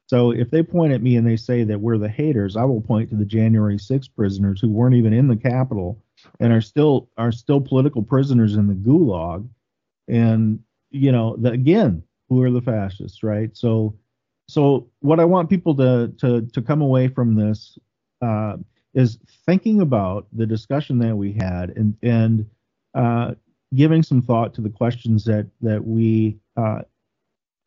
[0.08, 2.82] So if they point at me and they say that we're the haters, I will
[2.82, 6.02] point to the January 6 prisoners who weren't even in the Capitol
[6.40, 9.48] and are still are still political prisoners in the Gulag,
[10.08, 13.56] and you know, the, again, who are the fascists, right?
[13.56, 13.96] So
[14.50, 17.78] so what I want people to to to come away from this
[18.22, 18.58] uh,
[18.94, 22.46] is thinking about the discussion that we had and and
[22.94, 23.36] uh,
[23.76, 26.82] giving some thought to the questions that that we uh,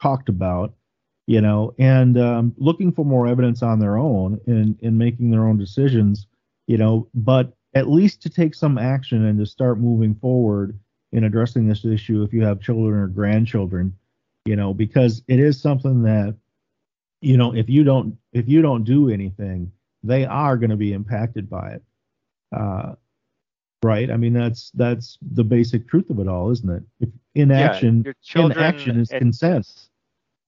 [0.03, 0.73] talked about,
[1.31, 5.47] you know, and um, looking for more evidence on their own and in making their
[5.47, 6.27] own decisions,
[6.67, 10.77] you know, but at least to take some action and to start moving forward
[11.13, 13.97] in addressing this issue if you have children or grandchildren,
[14.45, 16.35] you know, because it is something that
[17.21, 19.71] you know, if you don't if you don't do anything,
[20.03, 21.83] they are going to be impacted by it.
[22.53, 22.95] Uh,
[23.85, 24.11] right?
[24.11, 26.83] I mean, that's that's the basic truth of it all, isn't it?
[26.99, 28.03] If inaction,
[28.35, 29.90] yeah, inaction is consent.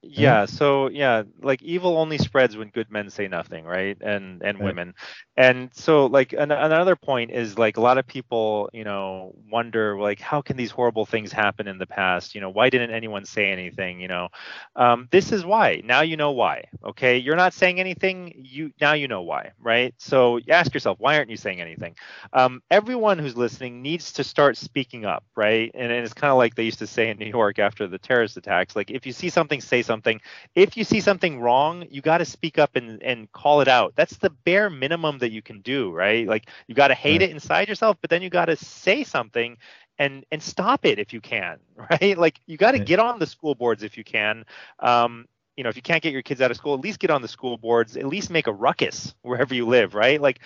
[0.03, 3.97] Yeah, so yeah, like evil only spreads when good men say nothing, right?
[4.01, 4.63] And and Right.
[4.63, 4.95] women.
[5.37, 9.99] And so like an, another point is like a lot of people, you know, wonder
[10.01, 12.35] like how can these horrible things happen in the past?
[12.35, 14.29] You know, why didn't anyone say anything, you know?
[14.75, 15.81] Um, this is why.
[15.85, 16.65] Now you know why.
[16.85, 17.19] Okay?
[17.19, 19.95] You're not saying anything, you now you know why, right?
[19.99, 21.95] So ask yourself, why aren't you saying anything?
[22.33, 25.71] Um, everyone who's listening needs to start speaking up, right?
[25.75, 27.99] And, and it's kind of like they used to say in New York after the
[27.99, 29.92] terrorist attacks, like if you see something, say something.
[30.01, 33.87] If you see something wrong, you got to speak up and, and call it out.
[33.87, 36.27] That's the bare minimum that you can do, right?
[36.27, 37.23] Like you got to hate Right.
[37.23, 39.57] it inside yourself, but then you got to say something
[39.99, 41.59] and and stop it if you can,
[41.91, 42.17] right?
[42.17, 42.89] Like you got to Right.
[42.89, 44.45] get on the school boards if you can.
[44.79, 45.27] Um,
[45.57, 47.23] you know, if you can't get your kids out of school, at least get on
[47.23, 47.97] the school boards.
[47.97, 50.21] At least make a ruckus wherever you live, right?
[50.21, 50.41] Like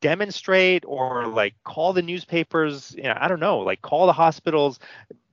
[0.00, 2.94] demonstrate or like call the newspapers.
[2.96, 4.78] You know, I don't know, like call the hospitals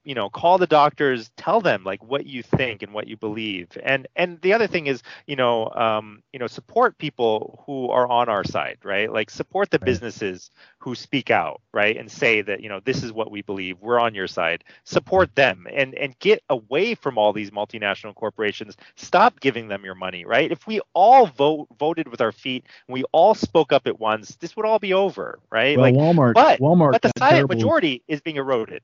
[0.03, 3.67] you know call the doctors tell them like what you think and what you believe.
[3.83, 8.07] And and the other thing is you know um you know support people who are
[8.07, 9.11] on our side right?
[9.11, 10.01] Like support the Right.
[10.01, 11.97] businesses who speak out right?
[11.97, 13.77] And say that you know this is what we believe.
[13.79, 14.63] We're on your side.
[14.85, 18.75] Support them and and get away from all these multinational corporations.
[18.95, 20.51] Stop giving them your money right?
[20.51, 24.35] If we all vote voted with our feet and we all spoke up at once
[24.37, 25.79] this would all be over right?
[25.79, 28.81] Well, like Walmart, but Walmart but the silent terrible, majority is being eroded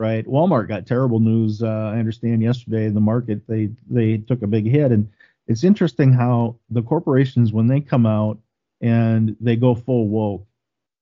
[0.00, 0.26] right?
[0.26, 1.62] Walmart got terrible news.
[1.62, 5.08] Uh, I understand yesterday in the market they they took a big hit, and
[5.46, 8.38] it's interesting how the corporations when they come out
[8.80, 10.46] and they go full woke,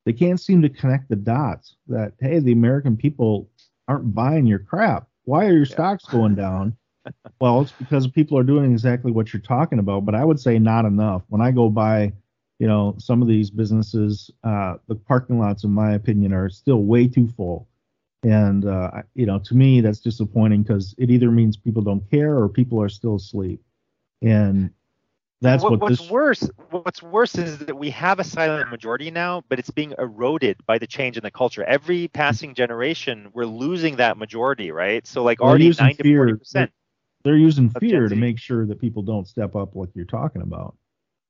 [0.04, 3.48] they can't seem to connect the dots that hey, the American people
[3.86, 5.06] aren't buying your crap.
[5.24, 6.76] Why are your stocks going down?
[7.40, 10.58] well, it's because people are doing exactly what you're talking about, but I would say
[10.58, 11.22] not enough.
[11.28, 12.12] When I go by,
[12.58, 16.82] you know, some of these businesses, uh, the parking lots, in my opinion, are still
[16.82, 17.68] way too full.
[18.22, 22.36] And, uh, you know, to me, that's disappointing because it either means people don't care
[22.36, 23.62] or people are still asleep.
[24.22, 24.70] And
[25.40, 26.10] that's What- what, what's this.
[26.10, 30.56] worse what's worse is that we have a silent majority now but it's being eroded
[30.66, 35.22] by the change in the culture every passing generation we're losing that majority right so
[35.22, 36.72] like are already using 9 to fear, 40 percent
[37.22, 40.76] They're using fear to make sure that people don't step up like you're talking about.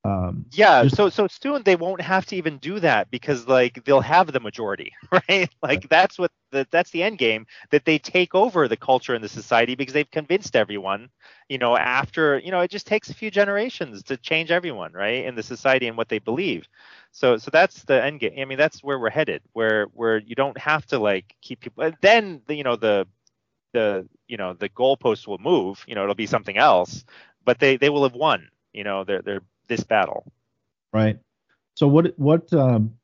[0.08, 3.84] Um, yeah just- so so soon they won't have to even do that because like
[3.84, 5.50] they'll have the majority right?
[5.62, 9.22] Like that's what the, that's the end game that they take over the culture and
[9.22, 11.10] the society because they've convinced everyone
[11.48, 15.24] you know after you know it just takes a few generations to change everyone right
[15.26, 16.66] in the society and what they believe.
[17.12, 18.34] So so that's the end game.
[18.38, 21.90] I mean that's where we're headed where where you don't have to like keep people
[22.00, 23.06] then the, you know the
[23.72, 27.04] the you know the goalposts will move you know it'll be something else
[27.44, 30.24] but they they will have won you know they're they're this battle
[30.92, 31.18] right.
[31.74, 32.94] So what what um,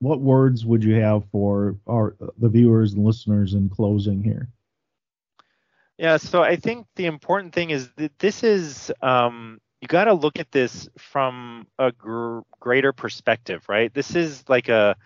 [0.00, 4.48] what words would you have for our the viewers and listeners in closing here?
[5.98, 10.14] Yeah, so I think the important thing is that this is um, you got to
[10.14, 13.94] look at this from a gr- greater perspective, right?
[13.94, 14.96] This is like a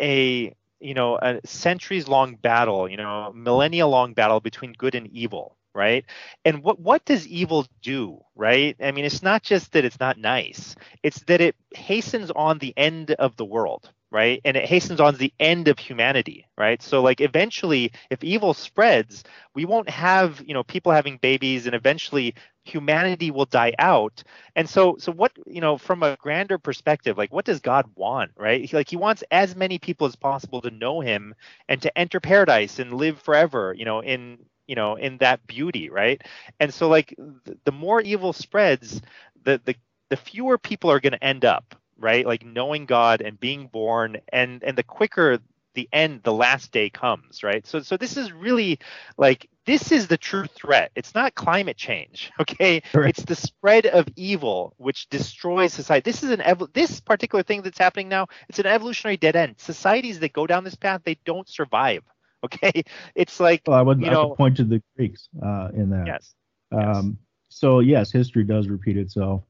[0.00, 5.06] a you know a centuries long battle, you know, millennia long battle between good and
[5.08, 6.04] evil, right?
[6.44, 8.76] And what what does evil do, right?
[8.80, 12.74] I mean, it's not just that it's not nice; it's that it hastens on the
[12.76, 14.40] end of the world, right?
[14.44, 16.82] And it hastens on the end of humanity, right?
[16.82, 19.24] So like eventually, if evil spreads,
[19.54, 24.22] we won't have you know people having babies, and eventually humanity will die out.
[24.56, 28.32] And so so what you know from a grander perspective, like what does God want,
[28.36, 28.64] right?
[28.64, 31.34] He, like he wants as many people as possible to know Him
[31.68, 35.90] and to enter paradise and live forever, you know, in you know in that beauty,
[35.90, 36.20] right?
[36.60, 37.14] And so like
[37.44, 39.00] th- the more evil spreads,
[39.44, 39.74] the the
[40.10, 42.26] the fewer people are going to end up right?
[42.26, 45.38] Like knowing god and being born and and the quicker
[45.74, 47.66] the end the last day comes right?
[47.66, 48.78] So so this is really
[49.16, 50.90] like this is the true threat.
[50.94, 52.80] It's not climate change okay?
[52.92, 53.18] Correct.
[53.18, 56.02] it's the spread of evil which destroys society.
[56.10, 59.56] This is an ev- this particular thing that's happening now it's an evolutionary dead end.
[59.58, 62.02] Societies that go down this path they don't survive
[62.46, 62.82] okay
[63.14, 66.06] it's like Well, I would, you know point to the Greeks uh, in that.
[66.06, 66.34] yes
[66.72, 66.96] yes.
[66.96, 67.18] Um,
[67.48, 69.42] so yes, history does repeat itself.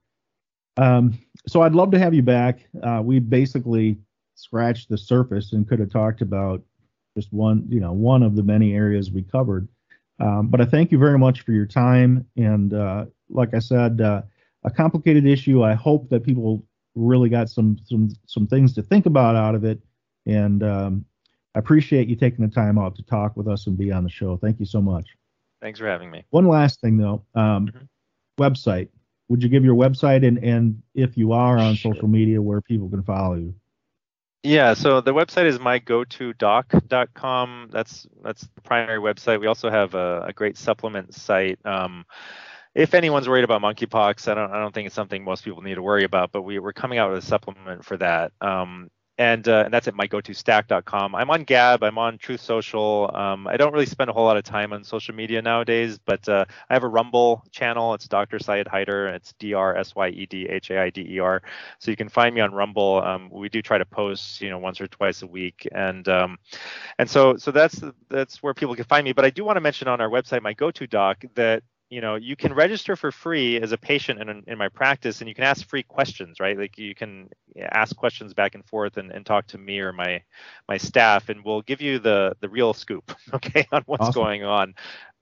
[0.77, 1.19] Um,
[1.49, 2.61] so I'd love to have you back.
[2.83, 3.99] Uh, we basically
[4.35, 6.63] scratched the surface and could have talked about
[7.17, 9.67] just one, you know, one of the many areas we covered.
[10.21, 12.27] Um, but I thank you very much for your time.
[12.37, 14.23] And uh, like I said, uh,
[14.65, 15.63] a complicated issue.
[15.63, 16.63] I hope that people
[16.95, 19.81] really got some some some things to think about out of it.
[20.27, 21.05] And um,
[21.57, 24.11] I appreciate you taking the time out to talk with us and be on the
[24.11, 24.37] show.
[24.37, 25.07] Thank you so much.
[25.63, 27.89] thanks for having me One last thing though, um, Mhm.
[28.39, 28.89] website.
[29.29, 31.95] Would you give your website and and if you are on Sure.
[31.95, 33.55] social media, where people can follow you?
[34.43, 37.69] Yeah, so the website is mygotodoc.com.
[37.73, 39.41] That's that's the primary website.
[39.41, 41.59] We also have a, a great supplement site.
[41.65, 42.05] Um,
[42.75, 45.77] if anyone's worried about monkeypox, I don't I don't think it's something most people need
[45.77, 46.31] to worry about.
[46.33, 48.33] But we we're coming out with a supplement for that.
[48.43, 51.15] Um, and, uh, and that's at mygotostack.com.
[51.15, 51.83] I'm on Gab.
[51.83, 53.11] I'm on Truth Social.
[53.15, 56.29] Um, I don't really spend a whole lot of time on social media nowadays, but
[56.29, 57.95] uh, I have a Rumble channel.
[57.95, 58.39] It's Dr.
[58.39, 59.15] Syed Haider.
[59.15, 61.43] It's D R S Y E D H A I D E R.
[61.79, 63.03] So you can find me on Rumble.
[63.03, 66.39] Um, we do try to post, you know, once or twice a week, and um,
[66.99, 69.13] and so so that's that's where people can find me.
[69.13, 72.17] But I do want to mention on our website, my GoTo Doc, that you know
[72.17, 75.45] you can register for free as a patient in, in my practice and you can
[75.45, 77.29] ask free questions right like you can
[77.71, 80.23] ask questions back and forth and, and talk to me or my
[80.69, 84.23] my staff and we'll give you the the real scoop okay on what's awesome.
[84.23, 84.75] going on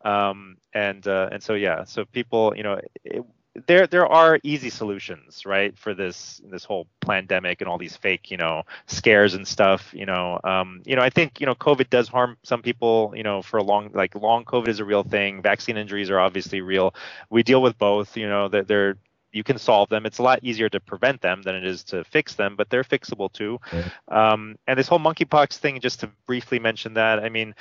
[0.05, 3.25] um, and uh, and so yeah so people you know it,
[3.67, 8.31] there there are easy solutions right for this this whole pandemic and all these fake
[8.31, 11.89] you know scares and stuff you know um, you know i think you know covid
[11.89, 15.05] does harm some people you know for a long like long covid is a real
[15.05, 16.95] thing vaccine injuries are obviously real
[17.31, 18.97] we deal with both you know that they're
[19.35, 20.07] you can solve them.
[20.07, 22.85] It's a lot easier to prevent them than it is to fix them, but they're
[22.85, 23.61] fixable too.
[24.07, 27.55] Um, and this whole monkeypox thing, just to briefly mention that, I mean,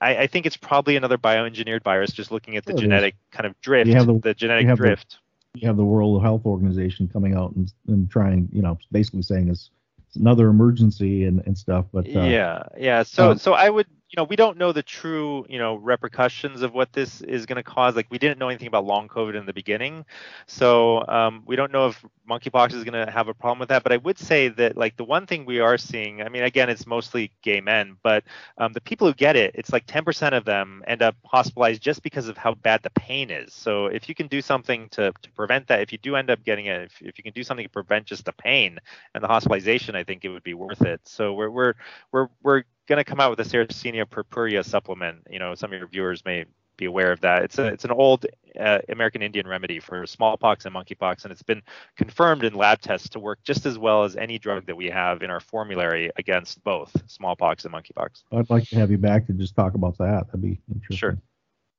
[0.00, 2.12] I, I, think it's probably another bioengineered virus.
[2.12, 5.10] Just looking at the genetic kind of drift, the, the, genetic drift.
[5.10, 5.16] The,
[5.54, 9.48] you have the World Health Organization coming out and, and trying, you know, basically saying
[9.48, 9.70] it's,
[10.06, 11.86] it's another emergency and, and stuff.
[11.92, 13.02] But uh, yeah, yeah.
[13.02, 16.62] So uh, so I would you know, we don't know the true, you know, repercussions
[16.62, 17.94] of what this is going to cause.
[17.94, 20.04] Like, we didn't know anything about long COVID in the beginning,
[20.46, 23.84] so um, we don't know if monkeypox is going to have a problem with that.
[23.84, 26.68] But I would say that, like, the one thing we are seeing, I mean, again,
[26.68, 28.24] it's mostly gay men, but
[28.58, 32.02] um, the people who get it, it's like 10% of them end up hospitalized just
[32.02, 33.54] because of how bad the pain is.
[33.54, 36.42] So if you can do something to, to prevent that, if you do end up
[36.42, 38.80] getting it, if, if you can do something to prevent just the pain
[39.14, 41.00] and the hospitalization, I think it would be worth it.
[41.04, 41.74] So we're we're
[42.10, 45.18] we're we're going to come out with a Sarracenia purpurea supplement.
[45.30, 46.44] You know, some of your viewers may
[46.76, 47.44] be aware of that.
[47.44, 48.26] It's a it's an old
[48.58, 51.62] uh, American Indian remedy for smallpox and monkeypox, and it's been
[51.96, 55.22] confirmed in lab tests to work just as well as any drug that we have
[55.22, 58.24] in our formulary against both smallpox and monkeypox.
[58.32, 60.26] I'd like to have you back to just talk about that.
[60.26, 60.96] That'd be interesting.
[60.96, 61.18] Sure.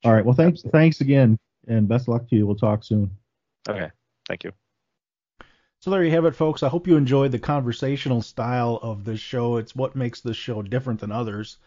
[0.05, 0.24] All right.
[0.24, 0.80] Well, thanks Absolutely.
[0.80, 1.38] thanks again,
[1.68, 2.47] and best luck to you.
[2.47, 3.12] We'll talk soon.
[3.68, 3.89] Okay.
[4.30, 4.53] Thank you.
[5.82, 6.61] So there you have it, folks.
[6.61, 9.57] I hope you enjoyed the conversational style of this show.
[9.57, 11.57] It's what makes this show different than others,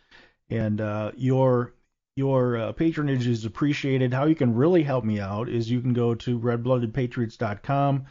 [0.48, 1.74] and uh, your
[2.14, 4.14] your uh, patronage is appreciated.
[4.14, 8.04] How you can really help me out is you can go to redbloodedpatriots.com.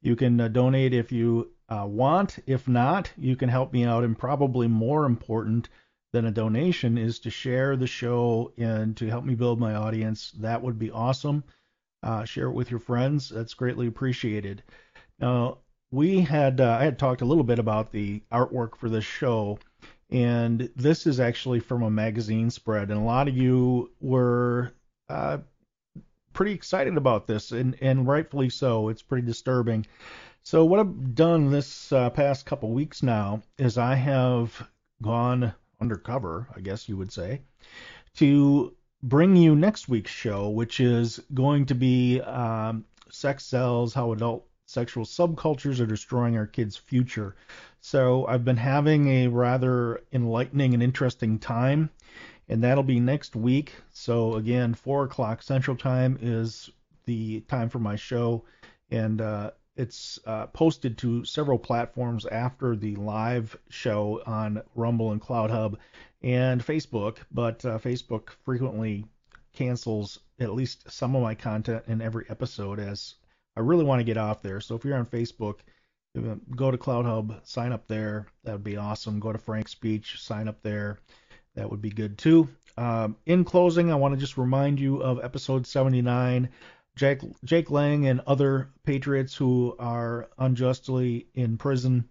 [0.00, 2.38] You can uh, donate if you uh, want.
[2.46, 4.02] If not, you can help me out.
[4.02, 5.68] And probably more important
[6.14, 10.30] than a donation is to share the show and to help me build my audience.
[10.38, 11.44] That would be awesome.
[12.02, 13.28] Uh, share it with your friends.
[13.28, 14.62] That's greatly appreciated.
[15.20, 15.58] Now,
[15.90, 19.58] we had uh, I had talked a little bit about the artwork for this show,
[20.08, 24.72] and this is actually from a magazine spread, and a lot of you were
[25.08, 25.38] uh,
[26.32, 28.88] pretty excited about this, and and rightfully so.
[28.88, 29.86] It's pretty disturbing.
[30.42, 34.66] So what I've done this uh, past couple weeks now is I have
[35.02, 37.42] gone undercover, I guess you would say,
[38.16, 44.12] to bring you next week's show, which is going to be um, sex sells, how
[44.12, 47.34] adult sexual subcultures are destroying our kids' future.
[47.80, 51.90] So I've been having a rather enlightening and interesting time,
[52.48, 53.74] and that'll be next week.
[53.90, 56.70] So again, four o'clock Central Time is
[57.04, 58.44] the time for my show,
[58.92, 65.20] and uh, it's uh, posted to several platforms after the live show on Rumble and
[65.20, 65.78] CloutHub
[66.22, 67.16] and Facebook.
[67.32, 69.04] But uh, Facebook frequently
[69.52, 73.16] cancels at least some of my content in every episode as
[73.60, 74.58] I really want to get off there.
[74.58, 75.58] So if you're on Facebook,
[76.56, 78.26] go to CloutHub, sign up there.
[78.42, 79.20] That would be awesome.
[79.20, 80.98] Go to Frank's Speech, sign up there.
[81.56, 82.48] That would be good too.
[82.78, 86.48] Um, in closing, I want to just remind you of episode 79.
[86.96, 92.08] Jake, Jake Lang and other patriots who are unjustly in prison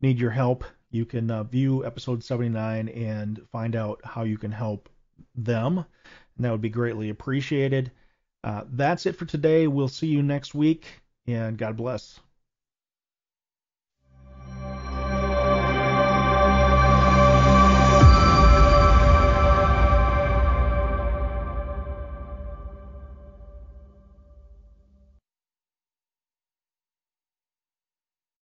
[0.00, 0.64] need your help.
[0.90, 4.88] You can uh, view episode 79 and find out how you can help
[5.34, 7.92] them, and that would be greatly appreciated.
[8.44, 9.66] Uh, that's it for today.
[9.66, 10.86] We'll see you next week,
[11.26, 12.20] and God bless.